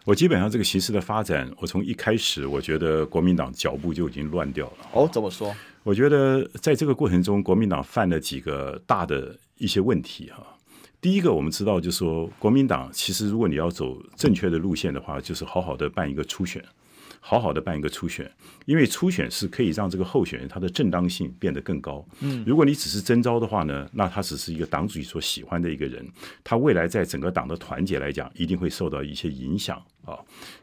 [0.05, 4.89] 我基本上这个形势的发展，我从一开始我觉得国民党脚步就已经乱掉了。
[4.93, 5.55] 哦，怎么说？
[5.83, 10.43] 我觉得在这个过程中，国民党犯了几个大的一些问题哈。
[11.01, 16.62] 第一个，我们知道就是说，国民党其实如果你要走正确的路线的话，就是好好的办一个初选。
[17.19, 18.29] 好好的办一个初选，
[18.65, 22.05] 因为初选是可以让这个候选人他的正当性变得更高。
[22.21, 26.08] 嗯，如果你只是征召的话呢，那他只是一个党主席所喜欢的一个人，
[26.43, 30.17] 他未来在整个党的团结来讲，一定会受到一些影响啊。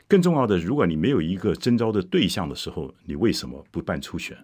[0.08, 4.36] 更重要的，如果你没有一个征召的对象的时候，你为什么不办初选？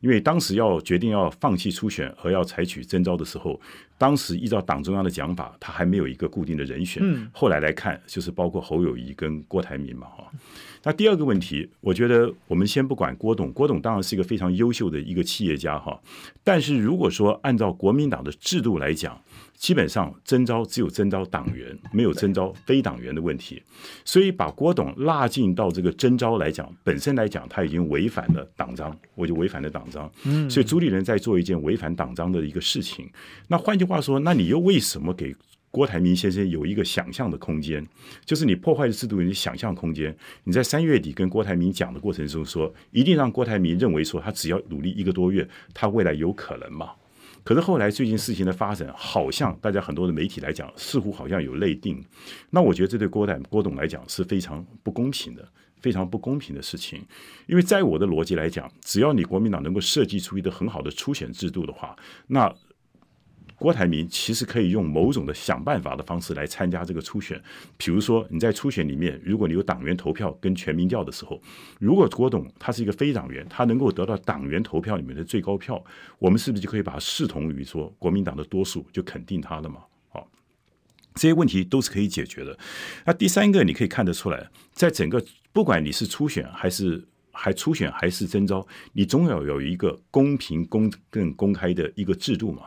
[0.00, 3.60] 因为当时要决定要放弃初选而要采取征召的时候，
[3.98, 7.02] 当时依照党中央的讲法，他还没有一个固定的人选。
[7.04, 10.30] 嗯，后来来看，就是包括侯友谊跟郭台铭嘛，哈。
[10.88, 16.00] 那第二个问题，我觉得我们先不管郭董，郭董当然是一个非常优秀的一个企业家哈。
[16.42, 19.20] 但是如果说按照国民党的制度来讲，
[19.54, 23.62] 基本上征召只有征召党员，没有征召非党员的问题，
[24.02, 30.10] 所以把郭董拉进到这个征召来讲，本身来讲他已经违反了党章，我就违反了党章。
[30.24, 33.06] 嗯，所以朱立伦在做一件违反党章的一个事情。
[33.48, 35.36] 那换句话说，那你又为什么给
[35.70, 37.86] 郭台铭先生有一个想象的空间？
[38.24, 40.16] 就是你破坏的制度，你想象空间。
[40.44, 46.92] 你在三月底跟郭台铭讲的过程中说，一定让郭台铭认为说他只要努力一个多月，他未来有可能嘛？
[47.44, 52.02] 可是后来最近事情的发展，好像大家很多的媒体来讲，似乎好像有内定。
[52.50, 55.46] 那我觉得这对郭台郭董来讲是非常不公平的，
[55.80, 57.00] 非常不公平的事情。
[57.46, 61.94] 因为在我的逻辑来讲，只要你国民党能够设计出一个很好的初选制度的话，
[62.26, 62.54] 那。
[63.58, 67.42] 郭台铭其实可以用某种的想办法的方式来参加这个初选，
[67.76, 71.42] 比如说你在初选里面，如果你有党员投票跟全民调的时候，
[71.80, 75.84] 如果郭董他是一个非党员，他能够得到党员投票里面的最高票，
[76.20, 79.80] 我们是不是就可以把它视同于说国民党的多数就肯定他了嘛？
[80.08, 80.30] 好，
[81.14, 82.56] 这些问题都是可以解决的。
[83.04, 87.08] 那第三个你可以看得出来，在整个不管你是初选还是。
[87.40, 92.62] 还初选还是征召，你总要有一个公平、公正、公开的一个制度嘛。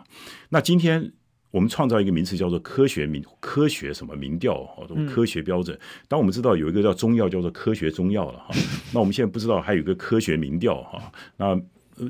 [0.50, 1.12] 那今天
[1.52, 5.78] 我们创造一个名词叫做科学民、科学什么民调，好多科学标准。
[6.08, 8.56] 当我们知道有一个叫中药叫做科学中药了哈，
[8.94, 11.62] 那我们现在不知道还有一个科学民调哈，那。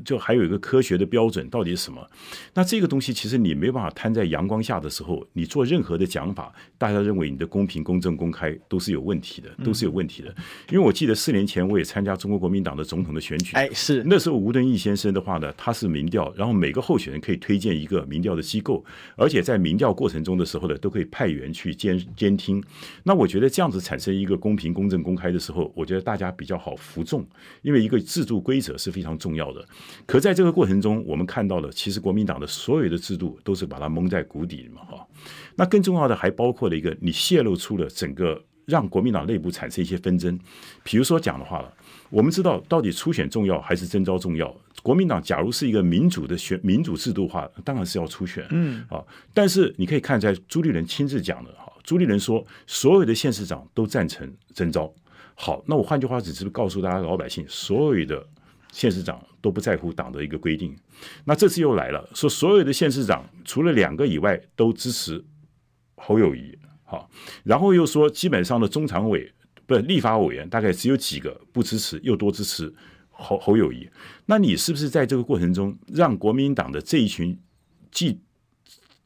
[0.06, 2.06] 就还有一个科学的标准到底是什么？
[2.54, 10.34] 那这个东西其实你没办法摊在阳光下的时候，你做任何的讲法，大家认为你的公平、公正、公开都是有问题的，都是有问题的。
[10.70, 18.84] 因为我记得四年前我也参加中国国民党的总统的选举，哎，是那时候吴敦义先生的话呢，他是民调，然后每个候选人可以推荐一个民调的机构，
[19.16, 22.64] 而且在民调过程中的时候呢，都可以派员去监监听。
[23.04, 27.26] 那我觉得这样子产生一个公平、公正、公开的时候，我觉得大家比较好服众，
[27.62, 29.66] 因为一个制度规则是非常重要的。
[30.06, 35.08] 可在这个过程中，我们看到了，其实国民党的所有的制度都是把它蒙在鼓底嘛，哈。
[35.56, 40.38] 那更重要的还包括了一个，你泄露出了整个让国民党内部产生一些纷争。
[40.84, 41.74] 比如说讲的话了，
[42.10, 44.54] 我们知道到底初选重要还是征召重要？
[44.82, 49.04] 国民党假如是一个民主的选民主制度的话，当然是要初选，嗯啊。
[49.34, 54.92] 但是你可以看在朱立伦亲自讲的哈，朱立伦说所有的县市长都赞成征召。
[55.36, 58.26] 好，那我换句话只是告诉大家老百姓，所有的。
[58.72, 60.74] 县市长都不在乎党的一个规定，
[61.26, 65.24] 那这次又来了，说所有的县市长除了两个以外都支持
[65.96, 67.10] 侯友谊，好，
[67.44, 69.30] 然后又说基本上的中常委
[69.66, 72.74] 不是立法委员大概只有几个不支持，又多支持
[73.10, 73.90] 侯侯友谊，
[74.26, 77.38] 那你是不是在这个过程中让国民党的这一群
[77.92, 78.20] 既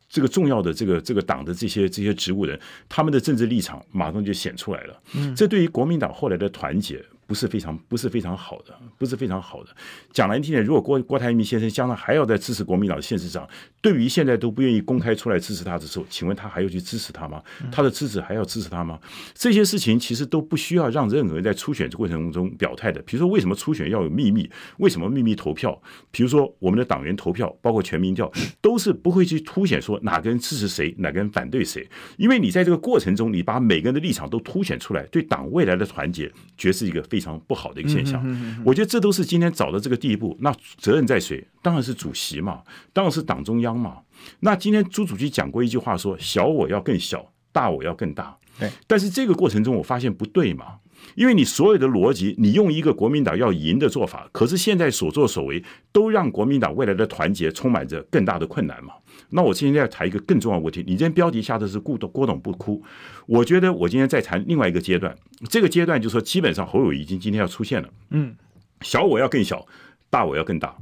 [0.08, 7.04] 这个重要的这个这个党的这些这些职务人，他们的政治立场马上就显出来了，嗯，这对于国民党后来的团结。
[7.28, 9.70] 不是非常不是非常好的，不是非常好的。
[10.12, 13.48] 讲难听点，如果郭郭台铭先生将来还要再支持国民党的县市长，
[13.82, 17.42] 对于现在都不愿意公开出来支持他的时候，请问他还要去支持他吗？
[17.72, 19.00] 他的支持还要支持他吗？
[19.34, 23.02] 这些事情其实都不需要让任何人在初选过程中表态的。
[23.02, 24.48] 比如说，为什么初选要有秘密？
[24.78, 25.82] 为什么秘密投票？
[26.12, 37.04] 比如说，我们的党员投票，包括全民调，都是不会去凸显说哪个人支持谁，哪个人反对谁，因为你在这个过程中，你把每个人的立场都凸显出来，对党未来的团结，绝是一个。
[37.14, 38.23] 非常不好的一个现象，
[38.63, 41.45] 我觉得这都是今天找到这个地步，那责任在谁？
[41.62, 42.62] 当然是主席嘛，
[42.93, 43.97] 当然是党中央嘛。
[44.39, 48.38] 那今天朱主席讲过一句话，说小我要更小，大我要更大。
[48.60, 50.75] 对，但是这个过程中我发现不对嘛，
[51.13, 58.94] 因为你所有的逻辑，你用一个国民党要赢的做法，可是现在所作所为都让国民党未来的团结充满着更大的困难嘛。
[59.30, 60.82] 那我今天要谈一个更重要的问题。
[60.82, 62.84] 你今天标题下的是“顾董郭董不哭”，
[63.26, 65.15] 我觉得我今天在谈另外一个阶段。
[65.50, 67.89] 这个阶段就是说，基本上侯友宜已经今天要出现了。
[68.12, 68.36] 嗯，
[68.82, 69.65] 小我要更小，
[70.10, 70.76] 大我要更大。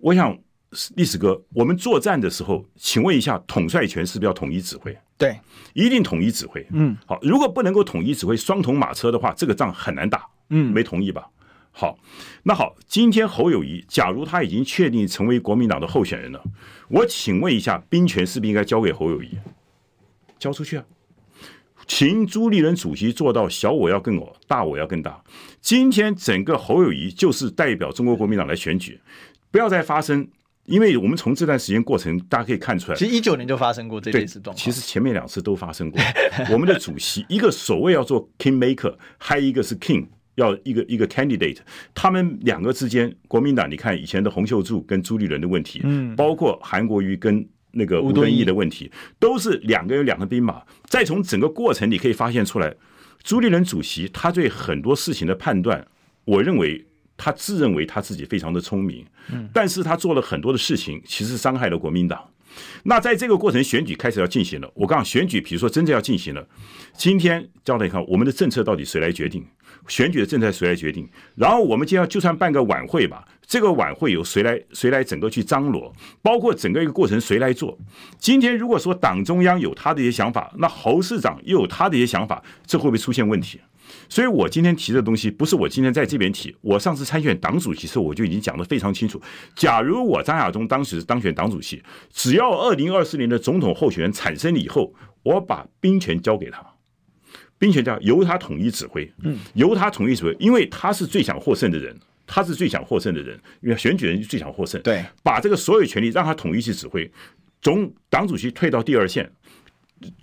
[0.00, 0.36] 我想
[0.96, 4.96] 历史哥，我们作战的时候，请问一下，统帅权是不是要统一指挥？
[5.18, 5.40] 对，
[5.72, 6.66] 一定统一指挥。
[6.72, 10.26] 嗯，好，如果不能够统一指挥，双头马车的话，这个仗很难打。
[10.50, 11.28] 嗯，没同意吧？
[11.72, 11.98] 好，
[12.44, 16.42] 那好，今天侯友谊，假如他已经确定成为国民党的候选人了，
[16.88, 19.38] 我请问一下，兵权是不是应该交给侯友谊？
[20.38, 20.84] 交出去啊！
[21.86, 25.22] 请朱立伦主席做到小我要更我，大我要更大。
[25.60, 29.00] 今天整个侯友谊就是代表中国国民党来选举，
[29.50, 30.26] 不要再发生，
[30.66, 36.00] 因为我们从这段时间过程，大家可以看出来，其实一九年就发生过这类似状况，其实前面两次都发生过。
[36.52, 40.06] 我们的主席一个所谓要做 king maker，还有一个是 king。
[40.36, 41.56] 要一个一个 candidate，
[41.94, 50.60] 他们两个之间，国民党你看以前的洪秀柱跟朱立伦的问题，嗯，包括韩国瑜跟那个吴敦义的问题，都是两个有两个兵马。
[50.90, 52.74] 再从整个过程你可以发现出来，
[53.22, 55.86] 朱立伦主席他对很多事情的判断，
[56.26, 56.84] 我认为
[57.16, 59.04] 他自认为他自己非常的聪明，
[59.52, 62.22] 但是他做了很多的事情，其实伤害了国民党。
[62.84, 64.70] 那在这个过程，选举开始要进行了。
[64.74, 66.46] 我刚刚选举，比如说真正要进行了，
[66.96, 69.44] 今天交代一看，我们的政策到底谁来决定？
[69.88, 71.06] 选举的政策谁来决定？
[71.34, 75.92] 然后我们今天就算办个晚会吧，这个晚会由谁来谁来整个去张罗？
[76.22, 77.78] 包括整个一个过程谁来做？
[78.18, 83.60] 今天如果说党中央有他的一些想法，那侯市长又有他的一些想法，这会不会出现问题？
[84.08, 86.54] 所以我今天提的东西，不是我今天在这边提。
[86.60, 89.20] 我上次参选党主席时候，我就已经讲得非常清楚。
[89.54, 96.64] 假如我张亚中当时当选党主席，只要二零二四年的总统候选人产生了以后，我把兵权交给他，
[97.58, 107.10] 兵权交由他统一指挥，嗯，由他统一指挥，因为他是最想获胜的人，他是最想获胜的人，因为选举人最想获胜，对，把这个所有权力让他统一去指挥，
[107.60, 109.30] 总党主席退到第二线，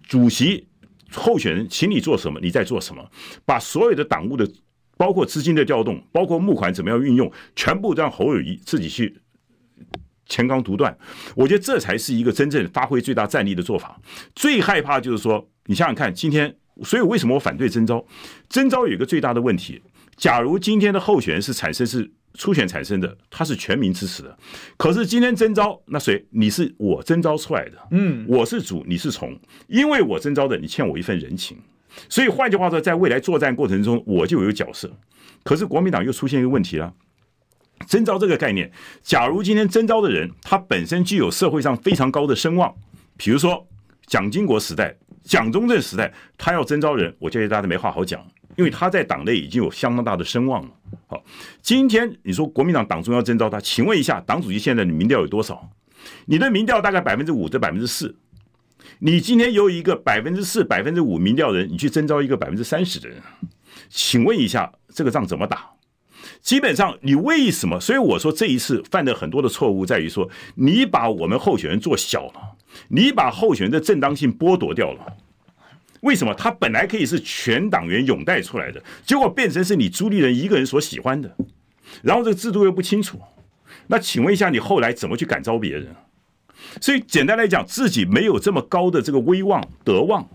[0.08, 0.68] 主席。
[1.14, 3.10] 候选人，请你做什么，你在做什么？
[3.46, 4.50] 把所有的党务的，
[4.98, 9.22] 包括资金的调动，包括募款怎么样运用，全部让侯友谊自己去
[10.26, 10.98] 前纲独断。
[11.36, 14.00] 我觉得这才是一个真正发挥最大战力的做法。
[14.36, 18.06] 最害怕就是说，你想想看，今天，所以为什么我反对征召？
[18.50, 19.82] 征召有一个最大的问题，
[20.18, 22.12] 假如今天的候选人是产生是。
[22.36, 24.38] 初选产生的，他是全民支持的。
[24.78, 26.26] 可是今天征召，那谁？
[26.32, 31.58] 你是我征召出来的，嗯，我是主，你是从，因为我征召的，你欠我一份人情。
[32.10, 34.92] 所以换句话说，在未来作战过程中，我就有角色。
[35.44, 36.92] 可是国民党又出现一个问题了：
[37.88, 38.72] 征召这个概念，
[39.04, 42.74] 假如今天征召的人，他本身具有社会上非常高的声望，
[43.16, 43.68] 比如说
[44.08, 48.26] 蒋经国时代、蒋中正时代，他要征召人，我建议大家没话好讲。
[48.56, 50.70] 因为他在党内已经有相当大的声望了。
[51.08, 51.24] 好，
[51.62, 55.70] 今天你说国民党党中央征召他，请问一下，党主席现在的民调有多少？
[56.26, 58.16] 你的民调大概百分之五至百分之四。
[59.00, 63.22] 你今天由一个百分之四、百分之五民调人，你去征召一个百分之三十的人，
[63.90, 65.72] 请问一下，这个仗怎么打？
[66.42, 67.80] 基本上，你为什么？
[67.80, 72.56] 所以我说这一次犯的很多的错误在于说，你把我们候选人做小了，
[72.90, 75.18] 你把候选人的正当性剥夺掉了。
[76.04, 81.34] 为什么他本来可以是全党员拥戴出来的，结果变成是你朱立人一个人所喜欢的，
[82.02, 83.20] 然后这个制度又不清楚，
[83.88, 85.96] 那请问一下，你后来怎么去感召别人？
[86.82, 90.28] 所以简单来讲，自己没有这么高的这个威望德望。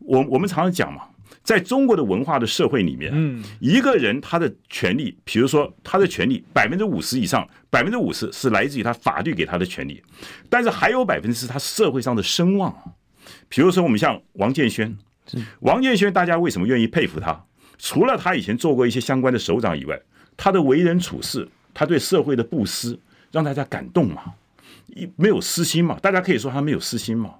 [0.00, 1.02] 我我们常常讲嘛，
[1.42, 10.02] 在中国的文化的社会里面，嗯，一个人他的权利，比如说他的权利百分之五十以上，百分之五十是来自于他法律给他的权利，
[10.50, 12.74] 但是还有百分之是他社会上的声望。
[13.48, 14.96] 比如说，我们像王建轩，
[15.60, 17.44] 王建轩，大家为什么愿意佩服他？
[17.78, 20.00] 除了他以前做过一些相关的首长以外，
[20.36, 22.98] 他的为人处事，他对社会的布施，
[23.32, 24.34] 让大家感动嘛，
[24.86, 27.34] 一没有私心嘛，大家可以说他没有私心嘛。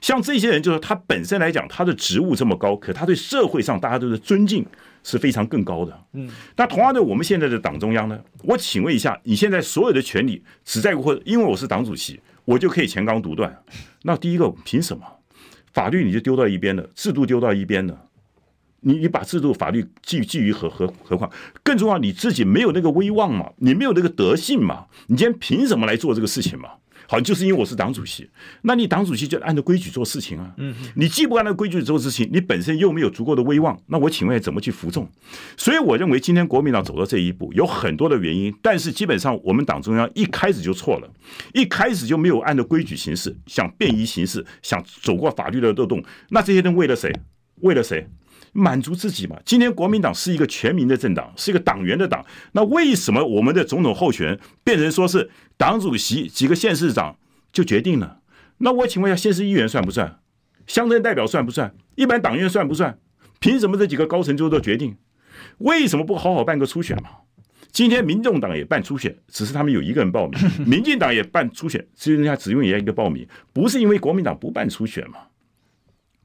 [0.00, 4.64] 像这些人，就是他本身来讲，他的职务这么高，可他对社会上大家都是尊敬
[5.02, 6.04] 是非常更高的。
[6.12, 8.18] 嗯，那同样的，我们现在的党中央呢？
[8.44, 13.64] 我请问一下，你现在所有的权利只在乎，因为我是党主席，我就可以前纲独断？
[14.02, 15.04] 那第一个，凭什么？
[15.74, 18.06] 法律你就丢到一边了，制度丢到一边了，
[18.80, 21.30] 你你把制度法律寄寄于何何何况？
[21.64, 26.70] 更重要，你自己没有那个威望嘛，你没有那个德性嘛，你今天凭什么来做这个事情嘛？
[27.06, 28.28] 好，就是因为我是党主席，
[28.62, 30.52] 那你党主席就按照规矩做事情啊。
[30.56, 35.08] 嗯，你既不按照规矩做事情，你本身又没有足够的威望，那我请问怎么去服众？
[35.56, 41.10] 所以我认为今天国民党走到这一步有很多的原因，但是基本上我们党中央一开始就错了，
[41.52, 47.12] 一开始就没有按照规矩行事，想便宜行事，想走过法律的漏洞，那这些人为了谁？
[47.60, 48.06] 为了谁？
[48.54, 49.36] 满足自己嘛？
[49.44, 52.24] 今天国民党是一个全民的政党，是一个党员的党。
[52.52, 57.16] 那为什么我们的总统候选人变成说是党主席几个县市长
[57.52, 58.20] 就决定了？
[58.58, 60.20] 那我请问一下，县市议员算不算？
[60.66, 61.74] 乡镇代表算不算？
[61.96, 62.96] 一般党员算不算？
[63.40, 64.96] 凭什么这几个高层就做决定？
[65.58, 67.10] 为什么不好好办个初选嘛？
[67.72, 75.18] 今天民众党也办初选，只是他们有一个人报名； 民进党也办初选，只有人家只用一个报名，不是因为国民党不办初选嘛？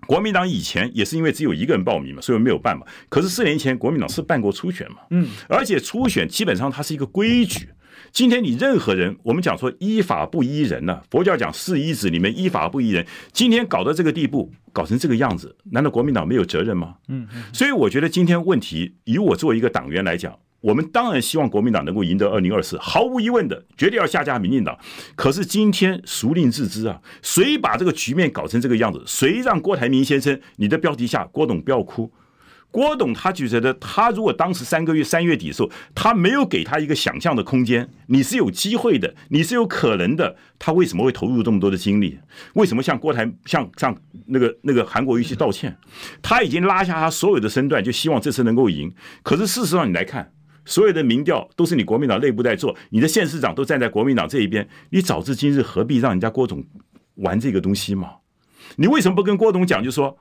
[0.08, 2.86] 国民党以前也是因为只有一个人报名嘛，所以没有办嘛。
[3.10, 7.70] 可是四年前国民党是办过初选嘛，嗯，而且初选基本上它是一个规矩。
[8.12, 16.96] 今天你任何人，我们讲说依法不依人呢、啊，佛教讲四依止里面依法不依人，今天搞到这个地步，搞成这个样子，难道国民党没有责任吗？
[17.08, 20.36] 嗯，所以我觉得今天问题，以我作为一个党员来讲。
[20.62, 24.78] 我们当然希望国民党能够赢得二零二四，毫无疑问的，绝对要下架民进党。
[25.16, 27.00] 可是今天孰令自知啊？
[27.22, 29.02] 谁把这个局面搞成这个样子？
[29.06, 30.38] 谁让郭台铭先生？
[30.58, 32.12] 你的标题下，郭董不要哭。
[32.72, 42.20] 郭董他就觉得，他如果当时三个月三月底的时候，他没有给他一个想象的空间，你是有机会的，你是有可能的，他为什么会投入这么多的精力？
[42.54, 45.76] 为什么向郭台向向那个那个韩国瑜去道歉？
[46.22, 48.94] 他已经拉下他所有的身段，就希望这次能够赢。
[49.24, 50.32] 可是事实上，你来看。
[50.70, 56.64] 所有的民调都是你国民党内部在做，你的县市长都站在国民党这一边，你早知今日何必让人家郭总
[57.16, 58.12] 玩这个东西嘛？
[58.76, 60.16] 你为什么不跟郭董讲，就说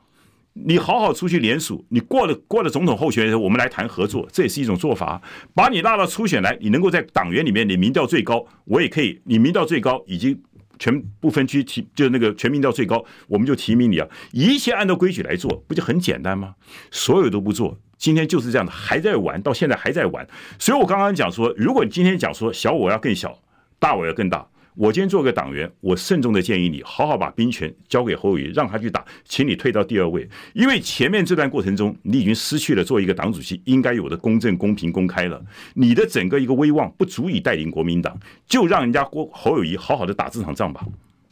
[0.55, 5.21] 你好好出去联署，你过了过了总统候选人，我们来谈合作，这也是一种做法。
[5.55, 10.43] 把你拉到初选来，你能够在党员里面你民调最高，我也可以，你民调最高已经。
[10.81, 14.07] 全不分区提，就那个全民调最高，我们就提名你啊！
[14.31, 16.55] 一切按照规矩来做，不就很简单吗？
[16.93, 20.27] 所有都不做，今天就是这样的，还在玩，到现在还在玩。
[20.59, 23.39] 所以我刚刚讲说，如果你今天讲说小我要更小，
[23.79, 24.47] 大我要更大。
[24.75, 35.43] 我今天做个党员，我慎重的建议你，好好把兵权交给侯友谊，让他去打，请你退到第二位，因为前面这段过程中，你已经失去了做一个党主席应该有的公正、公平、公开了，
[35.75, 40.87] 你的整个一个威望不足以带领国民党，就让人家郭侯友谊好好的打这场仗吧。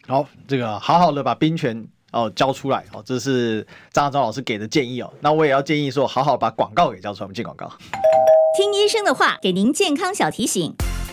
[0.09, 1.87] 好，这个好好的把兵权
[2.17, 7.71] 哦交出来哦，这是张昭老师给的建议哦，那我也要建议说，好好把广告给交出来，我们进广告。
[8.57, 10.75] 听医生的话，给您健康小提醒。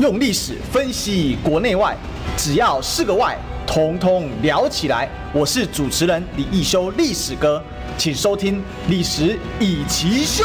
[0.00, 1.96] 用历史分析国内外，
[2.36, 3.36] 只要是个“外”，
[3.66, 5.08] 统统聊起来。
[5.32, 7.60] 我是主持人李易修，历史哥，
[7.96, 10.44] 请收听《历史易起秀》。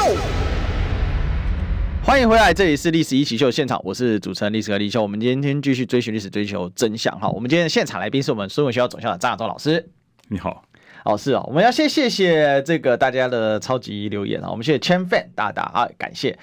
[2.04, 5.04] 欢迎回来，这里是《历史一起秀》现场，我是主持人历史哥李易修。
[5.04, 7.16] 我们今天继续追寻历史，追求真相。
[7.20, 9.88] 哈，我们今天的现场来宾是我们孙文学校总校长张亚中老师。
[10.30, 10.64] 你好，
[11.06, 16.36] 老师啊，我们要先谢谢这个大家的超级留言啊，我们谢谢千 fan 大大啊，感谢。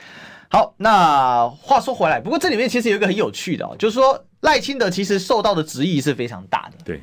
[0.52, 6.78] 好，那话说回来，不过这里面其实有一个很有趣的哦，就是说赖清德其实受到的质疑是非常大的。
[6.84, 7.00] 对，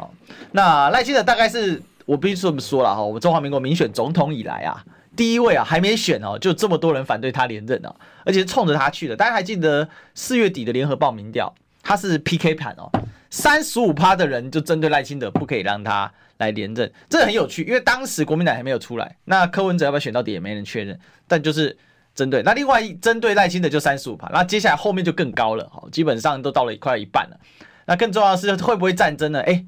[0.51, 4.83] 那赖清德大概是我必须这么说了哈，我们中华民国民选总统以来啊，
[5.15, 7.95] 第一位啊，还没选哦，就这么多人反对他连任哦，
[8.25, 9.15] 而且是冲着他去的。
[9.15, 12.91] 大家还记得四月底的联合报民调，他是 PK 盘哦，
[13.29, 21.77] 三十五趴的人就针对赖清德不可以让他来连任，这很有趣，因为当时国民党还没有出来，那柯文哲要不要选到底也没人确认，但就是。
[22.17, 27.37] 针对那另外一针对赖清德就三十五趴，那接下来后面就更高了，基本上都到了快一半了。
[27.85, 29.39] 那更重要的是会不会战争呢？
[29.41, 29.65] 诶，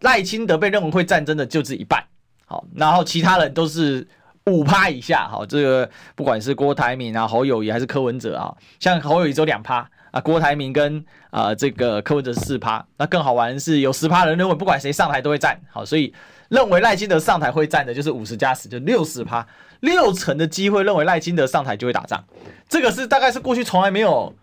[0.00, 2.02] 赖清德被认为会战争的就是一半，
[2.46, 4.08] 好，然后其他人都是
[4.46, 16.12] 五趴以下，好，这个不管是郭台铭啊、侯友宜还是柯文哲啊，像侯友宜只有两趴啊，郭台铭跟啊这个柯文哲是四趴，那更好玩的是有十趴人认为不管谁上台都会战，好，所以
[16.50, 19.44] 认为赖清德上台会战的就是五十加十，就六十趴。
[19.80, 22.22] 六成的机会认为赖清德上台就会打仗，
[22.68, 24.36] 这个是大概是过去从来没有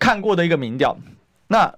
[0.00, 0.98] 看过的一个民调。
[1.46, 1.72] 那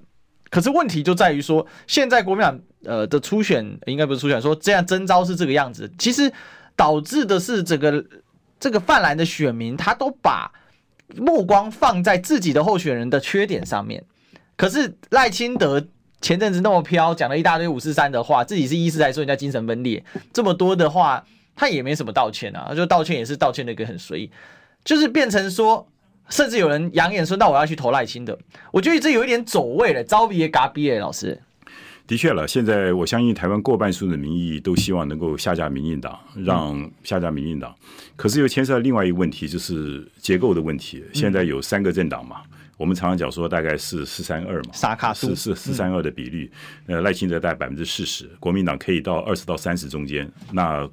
[0.49, 6.33] 可是问题就在于说，现在国民党呃的初选应该不是初选，说这样征召是这个样子，其实
[6.75, 8.03] 导致的是整个
[8.59, 10.51] 这个泛蓝的选民他都把
[11.17, 14.03] 目光放在自己的候选人的缺点上面。
[14.57, 15.85] 可是赖清德
[16.23, 20.03] 前阵子那么飘，讲了一大堆五四三的话，自己是医师还说人家精神分裂，
[20.33, 21.23] 这么多的话。
[21.55, 24.31] 他也没什么道歉啊，就道歉也是道歉的一个很随意，
[24.83, 25.87] 就是变成说，
[26.31, 28.37] 甚至有人扬言说，那我要去投赖清德，
[28.73, 31.39] 我觉得这有一点走位了，招别嘎别老师。
[32.07, 37.75] 的确了，现在我相信台湾过半数的民意都希望能够下架民进党，让下架民进党，
[38.17, 41.05] 可是又牵涉到另外一个问题，就是结构的问题。
[41.13, 42.41] 现在有三个政党嘛，
[42.83, 46.51] 我们常常讲说大概是四三二嘛，沙卡是是四三二的比率，
[46.87, 50.91] 呃，赖清德大概百分之四十，国民党可以到二十到三十中间，那。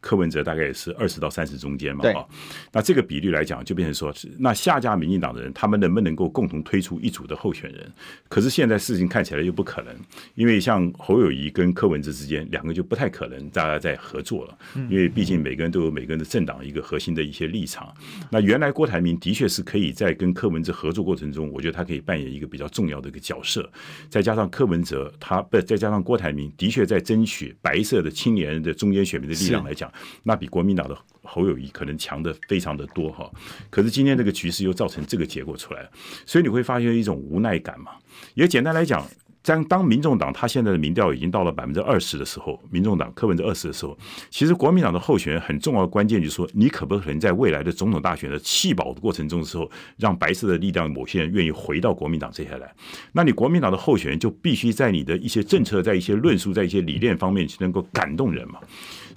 [0.00, 2.24] 柯文哲大概也是二十到三十中间嘛，啊，
[2.72, 7.92] 那这个比率来讲，就变成说，那下架民进党的人，他们能不能够共同推出一组的候选人？
[8.28, 9.94] 可是现在事情看起来又不可能，
[10.34, 17.94] 因为像侯友谊跟柯文哲之间，两个就不太可能大家在合作了，因为毕竟每个人都有每个人的政党一个核心的一些立场。
[18.30, 23.70] 那原来郭台铭的确是可以在跟柯文哲合作过程中，我觉得他可以扮演一个比较重要的一个角色。
[24.08, 29.89] 再加上柯文哲，他不再加上郭台铭，的确在争取白色的青年人的中间选民的力量来讲。
[30.22, 33.30] 那比国民党的侯友谊可能强的非常的多哈，
[33.68, 35.90] 可是今天这个局势又造成这个结果出来了，
[36.26, 37.92] 所以你会发现一种无奈感嘛。
[38.34, 39.06] 也简单来讲，
[39.42, 43.96] 当当民众党他现在的民调已经到了百分之二十的时候，民众党柯文哲二十的时候，
[44.28, 52.70] 其实国民党的候选人很重要的关键就是说，你可不可能在未来的总统大选的弃保的过程中的时候，让白色的力量某些人愿意回到国民党这些来？
[53.12, 58.60] 那你国民党的候选人就必须在你的一些政策、在一些论述、在一些理念方面能够感动人嘛。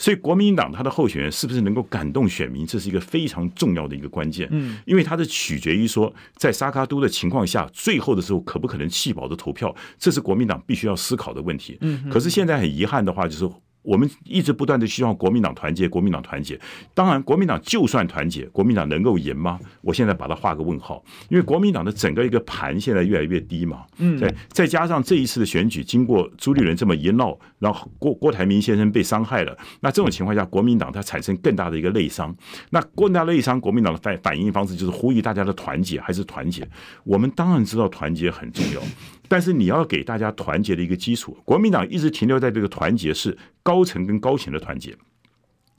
[0.04, 4.49] 所以国民党他的候选人是不是能够感动选民，这是一个非常重要的一个关键。
[4.51, 11.78] 嗯，因为它是取决于说，在沙卡都的情况下，最后的时候可不可能弃保的投票，这是国民党必须要思考的问题。
[11.80, 13.49] 嗯，可是现在很遗憾的话，就是
[13.84, 16.60] 我们一直不断的希望国民党团结，国民党团结。
[16.94, 19.60] 当然，国民党就算团结，国民党能够赢吗？
[19.82, 23.84] 我现在把它画个问号，因为国民党的整个一个盘现在越来越低嘛。
[23.98, 32.34] 嗯，再再加上这一次的选举，经过朱立伦这么一闹，然后郭郭台铭先生被伤害了，那这种情况下，国民党它产生更大的一个内伤。
[32.70, 36.68] 那更大内伤，国民党的反反应方式就是呼吁大家的团结还是团结。
[37.04, 38.82] 我们当然知道团结很重要。
[39.28, 44.96] 但是你要给大家团结的一个基础，国民党一直停留在这个团结是高层跟高层的团结。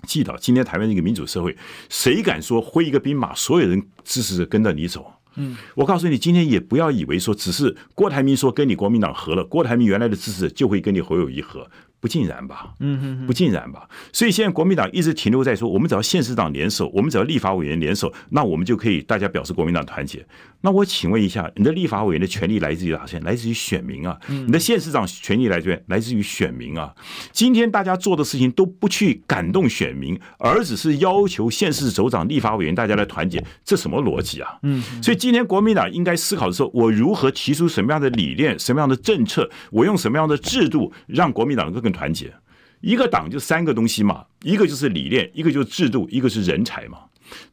[0.06, 1.56] 记得今天台湾一个民主社会，
[1.88, 5.12] 谁敢说挥一个兵马，所有人支持着跟着你走？
[5.36, 11.68] 嗯，我告诉你，今天也不要以为说只是郭台铭说跟你国民党合了，郭台铭原来的支持者就会跟你侯友宜合。
[12.00, 13.88] 不尽然吧，嗯，不尽然吧。
[14.12, 20.22] 所以现在国民党一直停留在说，我们只要县市党联手，我们只要立法委员联手，那我们就可以大家表示国民党团结。
[20.64, 23.20] 那我请问一下，你的立法委员的权利来自于哪些？
[23.20, 24.18] 来自于选民啊。
[24.26, 26.90] 你的县市长权利来自于来自于选民啊。
[27.32, 34.58] 今天大家做的事情都不去感动选民，而只是要求县市首长、立法委员大家来团结，这什么逻辑啊？
[34.62, 34.82] 嗯。
[35.02, 42.32] 所以今天国民党应该思考的时候，我如何提出什么样的理念、什么样的政策，我用什么样的制度，让国民党能够更团结，
[42.80, 47.00] 一个党就三个东西嘛，一个就是理念，一个就是制度，一个是人才嘛。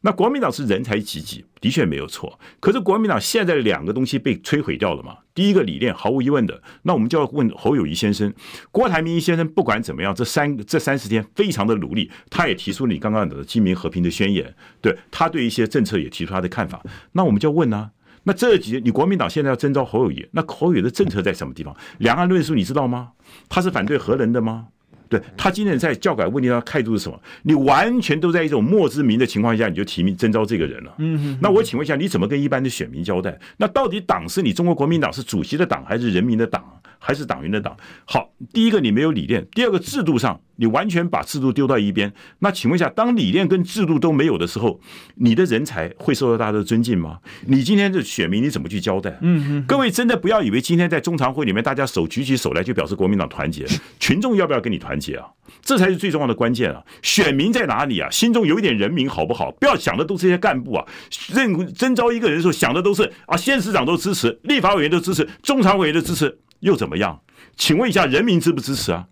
[0.02, 2.38] 那国民党是人才济济，的确没有错。
[2.60, 5.18] 可是国民党现在两个东西被摧毁掉了嘛？
[5.34, 8.32] 第一个理念毫无疑问的，那我们就要问侯友谊先生、
[8.70, 16.82] 郭台铭先生，不管怎么样，这三这三十天非常的努力，他也提出你刚刚的基民和平的宣言，对他对一些政策也提出他的看法。
[17.12, 17.90] 那我们就要问呢、
[18.24, 21.74] 那这几你国民党现在要征召侯友谊，那侯友的政策在什么地方？
[21.98, 23.12] 两岸论述你知道吗？
[23.48, 24.68] 他是反对核能的吗？
[25.12, 27.20] 对，他今天在教改问题上态度是什么？
[27.42, 30.94] 你完全都在一种莫之名的情况下，你就提名征召这个人了。
[30.96, 33.38] 嗯，那我请问一下，你怎么跟一般的选民交代？
[33.58, 36.64] 那到底党是你中国国民党是主席的党，还是人民的党，
[37.02, 37.76] 还是党员的党？
[38.04, 40.40] 好，第一个你没有理念，第二个制度上。
[40.56, 44.78] 你完全把制度丢到一边，那请问一下，当理念跟制度都没有的时候，
[45.16, 47.18] 你的人才会受到大家的尊敬吗？
[47.46, 49.18] 你今天的选民你怎么去交代？
[49.22, 53.66] 嗯嗯，各位真的不要以为今天在中常会里面大家手举起手来就表示国民党团结，
[53.98, 55.26] 群众要不要跟你团结啊？
[55.62, 56.80] 这才是最重要的关键啊！
[57.02, 58.08] 选民在哪里啊？
[58.10, 59.50] 心中有一点人民好不好？
[59.52, 60.86] 不要想的都是这些干部啊，
[61.34, 67.20] 任征召一个人的时候想的都是啊，县市长都支持，立法委员都支持，中常委员都支持，又怎么样？
[67.56, 69.06] 请问一下，人民支不支持啊？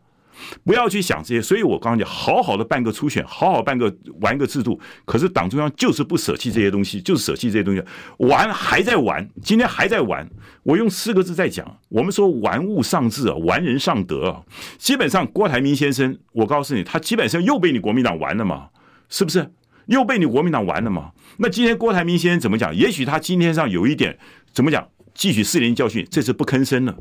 [0.65, 4.81] 不要去想这些，所以我刚刚讲，好好的办个初选，好好办个玩个制度。
[5.05, 7.83] 可是党中央就是不舍弃这些东西，就是舍弃这些东西，
[8.17, 10.27] 玩还在玩，今天还在玩。
[10.63, 14.43] 我用四个字在讲，我们说玩物丧志啊，玩人丧德啊。
[14.79, 18.69] 基本上郭台铭先生，我告诉你，他基本上又被你国民党玩了嘛，
[19.11, 19.53] 是不是？
[19.87, 21.11] 又被你国民党玩了嘛？
[21.37, 22.75] 那今天郭台铭先生怎么讲？
[22.75, 24.17] 也许他今天上有一点
[24.53, 24.89] 怎么讲？
[25.21, 26.97] 汲取四年教训，这次不吭声了。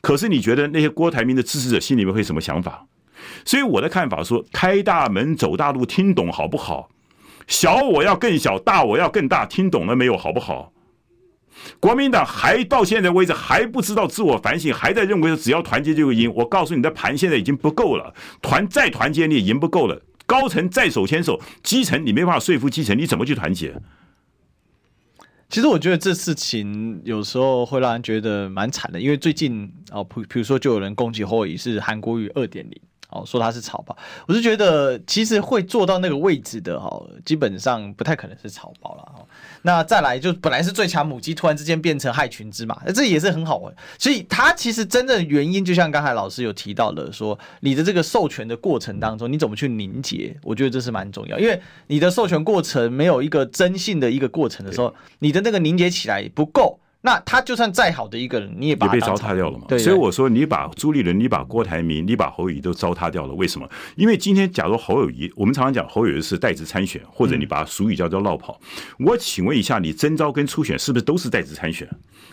[0.00, 2.86] 可是你觉得那些郭台铭的支持者心里面会什么想法？
[3.44, 6.88] 所以我的看法说，开大门走大路，听懂好不好？
[7.48, 10.16] 小我要更小，大我要更大，听懂了没有？
[10.16, 10.72] 好不好？
[11.80, 16.32] 国民党还到现在为止还不知道自我反省，还在认为只要团结就会赢。
[16.32, 20.00] 我告诉你的盘现在已经不够了，团再团结你也赢不够了。
[20.26, 23.74] 高层再手牵手，基层你没办法说服基层，你怎么去团结？
[25.48, 32.80] 其实我觉得这事情有时候会让人觉得蛮惨的，因为最近哦，比比如说就有人攻击侯友宜是韩国语二点零。
[33.10, 39.24] 哦，说他是草包，我是觉得其实会做到那个位置的哈，基本上不太可能是草包了哈。
[39.66, 43.74] 那再来就本来是最强母鸡，突然之间变成害群之马，那这也是很好玩。
[43.98, 50.36] 所以它其实真正的原因，就像刚才老师有提到的，说你的这个授权的过程当中，你怎么去凝结？
[50.42, 56.78] 我觉得这是蛮重要，因为你的授权过程没有一个真性的一个过程的时候，你的那个凝结起来不够。
[57.06, 59.66] 那他就算再好的一个人，你也把他也被糟蹋掉了嘛？
[59.68, 63.34] 对，所以我说，你把朱立伦、你把郭台铭、你把侯友谊都糟蹋掉了。
[63.34, 63.68] 为什么？
[63.94, 68.58] 因为今天假如侯友谊，我们常常讲侯友谊是代职参选，或者你把俗语叫做落跑。
[68.98, 71.86] 我请问一下，你征召跟初选是不是都是代职参选？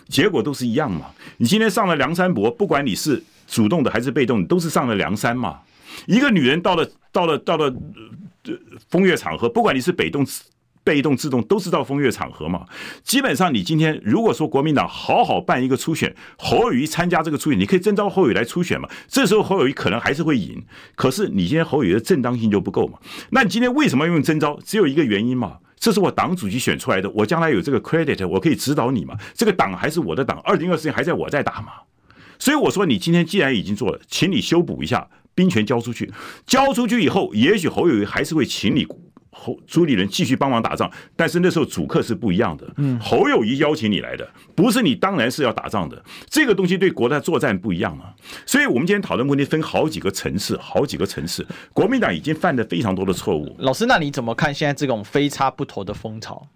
[0.08, 1.10] 结果都是一样嘛？
[1.36, 5.58] 你今天上了梁山伯，不管你是主动的还是被动的，都是上了梁山嘛？
[6.06, 7.70] 一个女人到了到了到了
[8.88, 10.26] 风月场合，不管你是北动。
[10.84, 12.66] 被动、自动都是到风月场合嘛？
[13.02, 18.88] 基本上，你今天如果说国民党好好办一个初选，侯友宜参加这个初选，你可以征召侯友宜来初选嘛？
[19.08, 20.62] 这时候侯友宜可能还是会赢，
[20.94, 22.98] 可是你今天侯友宜的正当性就不够嘛？
[23.30, 24.58] 那你今天为什么要用征召？
[24.64, 25.58] 只有一个原因嘛？
[25.78, 29.16] 这是我党主席选出来的，我将来有这个 credit，我可以指导你嘛？
[29.34, 31.72] 这个党还是我的党，二零二四年还在我在打嘛？
[32.38, 36.12] 所以我说，你今天既然已经做了，请你修补一下，兵权交出去，
[36.46, 38.86] 交出去以后，也许侯友宜还是会请你。
[39.32, 42.70] 侯朱立伦继续帮忙打仗，但是那时候主客是不一样的。
[42.76, 46.00] 嗯，侯友谊邀请你来的，不是你当然是要打仗的。
[46.28, 48.14] 这个东西对国的作战不一样啊。
[48.46, 51.46] 所以我们今天讨论问题分好几个层次，好几个层次。
[51.72, 53.56] 国民党已经犯了非常多的错误。
[53.58, 56.46] 老师，那你怎么看现在这种非差不投的风潮？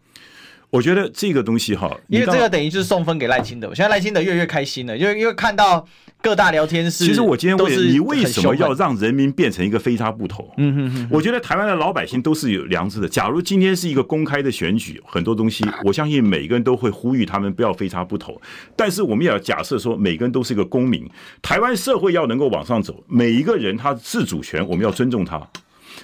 [0.68, 3.68] 我觉得这个东西哈，因为这个等于就是送分给赖清德。
[3.68, 5.87] 现在赖清德越来越开心了，因为因为看到
[6.23, 10.53] 各大聊天室，其实我今天问你，为什么要让人民变成一个非差不投？
[10.57, 11.09] 嗯哼哼。
[11.11, 13.09] 我觉得台湾的老百姓都是有良知的。
[13.09, 18.41] 假如今天是一个公开的选举，很多东西， 我相信每个人都会呼吁他们不要非差不投。
[18.75, 21.09] 但是我们也要假设说，每个人都是一个公民，
[21.41, 25.41] 台湾社会要能够往上走，每一个人他自主权，我们要尊重他。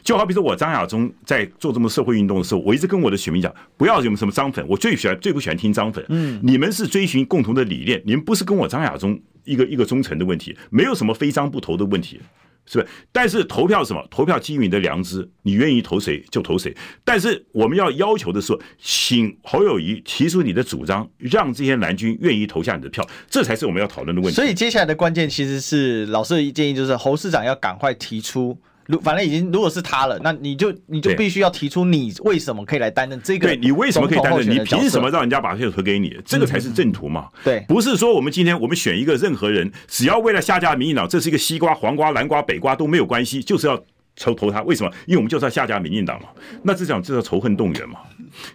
[0.05, 6.05] 就好比说，我张亚中在做这么社会运动的时候，我一直跟我的选民讲，不要有什么张粉，我最喜欢、最不喜欢听张粉。
[6.09, 12.21] 嗯，你们是追寻共同的理念，你们不是跟我张亚中一个一个忠诚的问题，没有什么非张不投的问题，
[12.67, 12.89] 是不？
[13.11, 14.07] 但是投票什么？
[14.11, 16.75] 投票基于你的良知，你愿意投谁就投谁。
[17.05, 24.35] 但是我们要要求的是，请侯友谊提出你的主张，让这些蓝军愿意投下你的票，这才是我们要讨论的问题。
[24.37, 28.59] 所以接下来的关键其实是老师的建议，就是侯市长要赶快提出。
[28.87, 33.49] 如反正已经如果是他了，那你就你就必须要提出你为什么可以来担任这个？
[33.49, 34.49] 对，你为什么可以担任？
[34.49, 36.17] 你凭什么让人家把票投给你？
[36.25, 37.29] 这个才是正途嘛。
[37.45, 43.83] 对，不是说我们今天我们选一个任何人，只要为了下架民进党，这是一个西瓜、黄瓜、南瓜、北瓜都没有关系，就是要。
[44.15, 44.93] 投投他，为什么？
[45.07, 46.29] 因为我们就是要下架民进党嘛。
[46.63, 48.01] 那这种这叫仇恨动员嘛？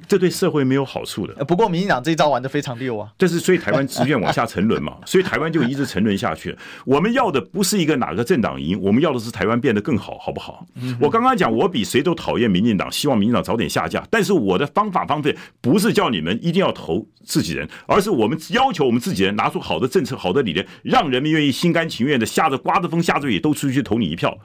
[0.08, 1.34] 这对社会没有好处的。
[1.46, 3.12] 不过民进党这一招玩的非常溜啊。
[3.18, 4.98] 这是所以台湾自愿往下沉沦嘛？
[5.06, 6.56] 所以台湾就一直沉沦下去。
[6.86, 10.66] 我们要的不是一个哪个政党赢，我们要的是台湾变得更好，好不好？
[11.00, 14.06] 我刚刚讲，我比谁都讨厌民进党，希望民进党早点下架。
[14.10, 15.30] 但是我的方法方法
[15.62, 24.38] 不是叫你们一定要投自己人，而是我们要求我们自己人拿出好的政策、好的理念，让人民愿意心甘情愿的下着刮着风、下着雨都出去投你一票。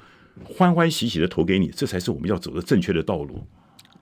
[0.45, 3.47] 欢欢喜喜的投给你，这才是我们要走的正确的道路。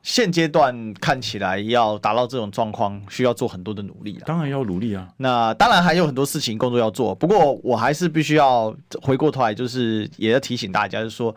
[0.02, 4.18] 现阶段看起来要达到这种状况，需要做很多的努力。
[4.26, 5.08] 当然要努力啊！
[5.16, 7.14] 那当然还有很多事情工作要做。
[7.14, 11.34] 不过我还是必须要回过头来，就是也要提醒大家，就是说。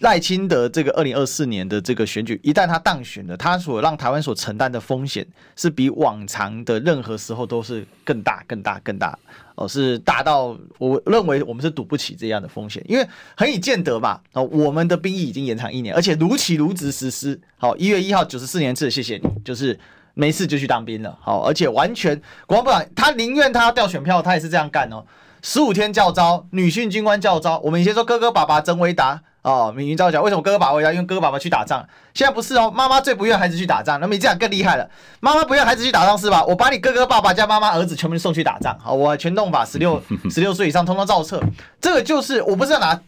[0.00, 5.24] 赖清德这个二零二四年的这个选举，一旦他当选了，他所让台湾所承担的风险
[5.56, 9.16] 是比往常的任何时候都是更大、更大、更大
[9.54, 13.06] 哦，是大到我认为我们是赌不起这样的风险，因为
[13.36, 17.38] 很以见得嘛哦，我们的兵役已经延长一年，而且如期如职实施。
[17.58, 19.78] 好，一月一号九十四年制，谢谢你，就是
[20.14, 21.16] 没事就去当兵了。
[21.20, 25.04] 好，而且完全国防部长他宁愿他要调选票，他也是这样干哦。
[25.46, 29.20] 十五天教招，女性军官教招，我们以前说哥哥爸爸真伟大。
[29.42, 31.86] 哦，明明照讲，为什么哥哥爸爸要因为哥哥爸爸去打仗？
[32.14, 34.00] 现在不是哦，妈妈最不愿孩子去打仗。
[34.00, 34.88] 那么你这样更厉害了，
[35.20, 36.42] 妈妈不愿孩子去打仗是吧？
[36.46, 38.74] 我把你哥哥爸爸加妈妈儿子全部送去打仗。
[38.80, 41.38] 好，我全动法十六 十六岁以上通通照册。
[41.78, 42.98] 这个就是我不是要拿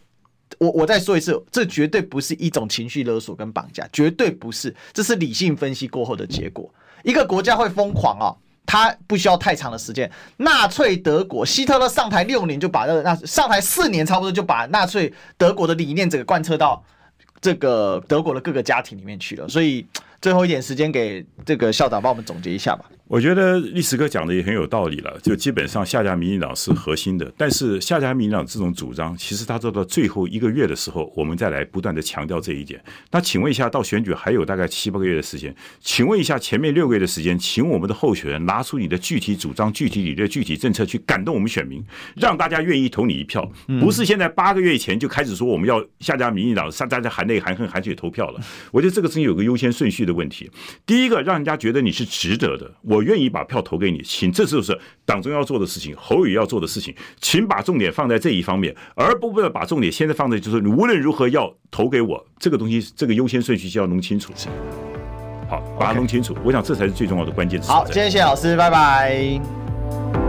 [0.59, 6.71] 我我再说一次，这绝对不是一种情绪勒索跟绑架，绝对不是，这是理性分析过后的结果。
[7.03, 8.37] 一个国家会疯狂啊、哦。
[8.67, 10.11] 他不需要太长的时间。
[10.39, 16.83] 纳粹德国，希特勒上台六年就把那那上台四年差不多就把纳粹德国的理念整个贯彻到
[17.41, 19.49] 这个德国的各个家庭里面去了。
[19.49, 19.87] 所以
[20.21, 22.85] 最后一点时间给这个校长帮我们总结一下吧。
[23.09, 32.83] 我觉得历史哥讲的也很有道理了，就基本上下架民进党是核心的，但是下架民进党这种主张，其实他做到最后一个月的时候，我们再来不断的强调这一点。
[33.13, 41.81] 那请问一下，到选举还有大概七八个月的时间，请问一下前面六个月的时间，请我们的候选人拿出你的具体主张、具体理论、具体政策去感动我们选民，
[42.17, 43.49] 让大家愿意投你一票，
[43.81, 48.41] 不是现在八个月以前就开始说我们要下架民进党，大家含泪含恨含血投票了。
[48.73, 50.51] 我觉得这个事情有个优先顺序的问题，
[50.87, 52.71] 第一个让人家觉得你是值得的。
[52.83, 64.33] 我愿意把票投给你，请这就是党中央要做的事情，侯宇要做的事情，请把重点放在这一方面，而不不要把重点现在放在就是你无论如何要投给我这个东西，这个优先顺序就要弄清楚。
[65.49, 67.71] 好，把它弄清楚.我想这才是最重要的关键词。
[67.71, 70.26] 好，今天谢谢老师，拜拜。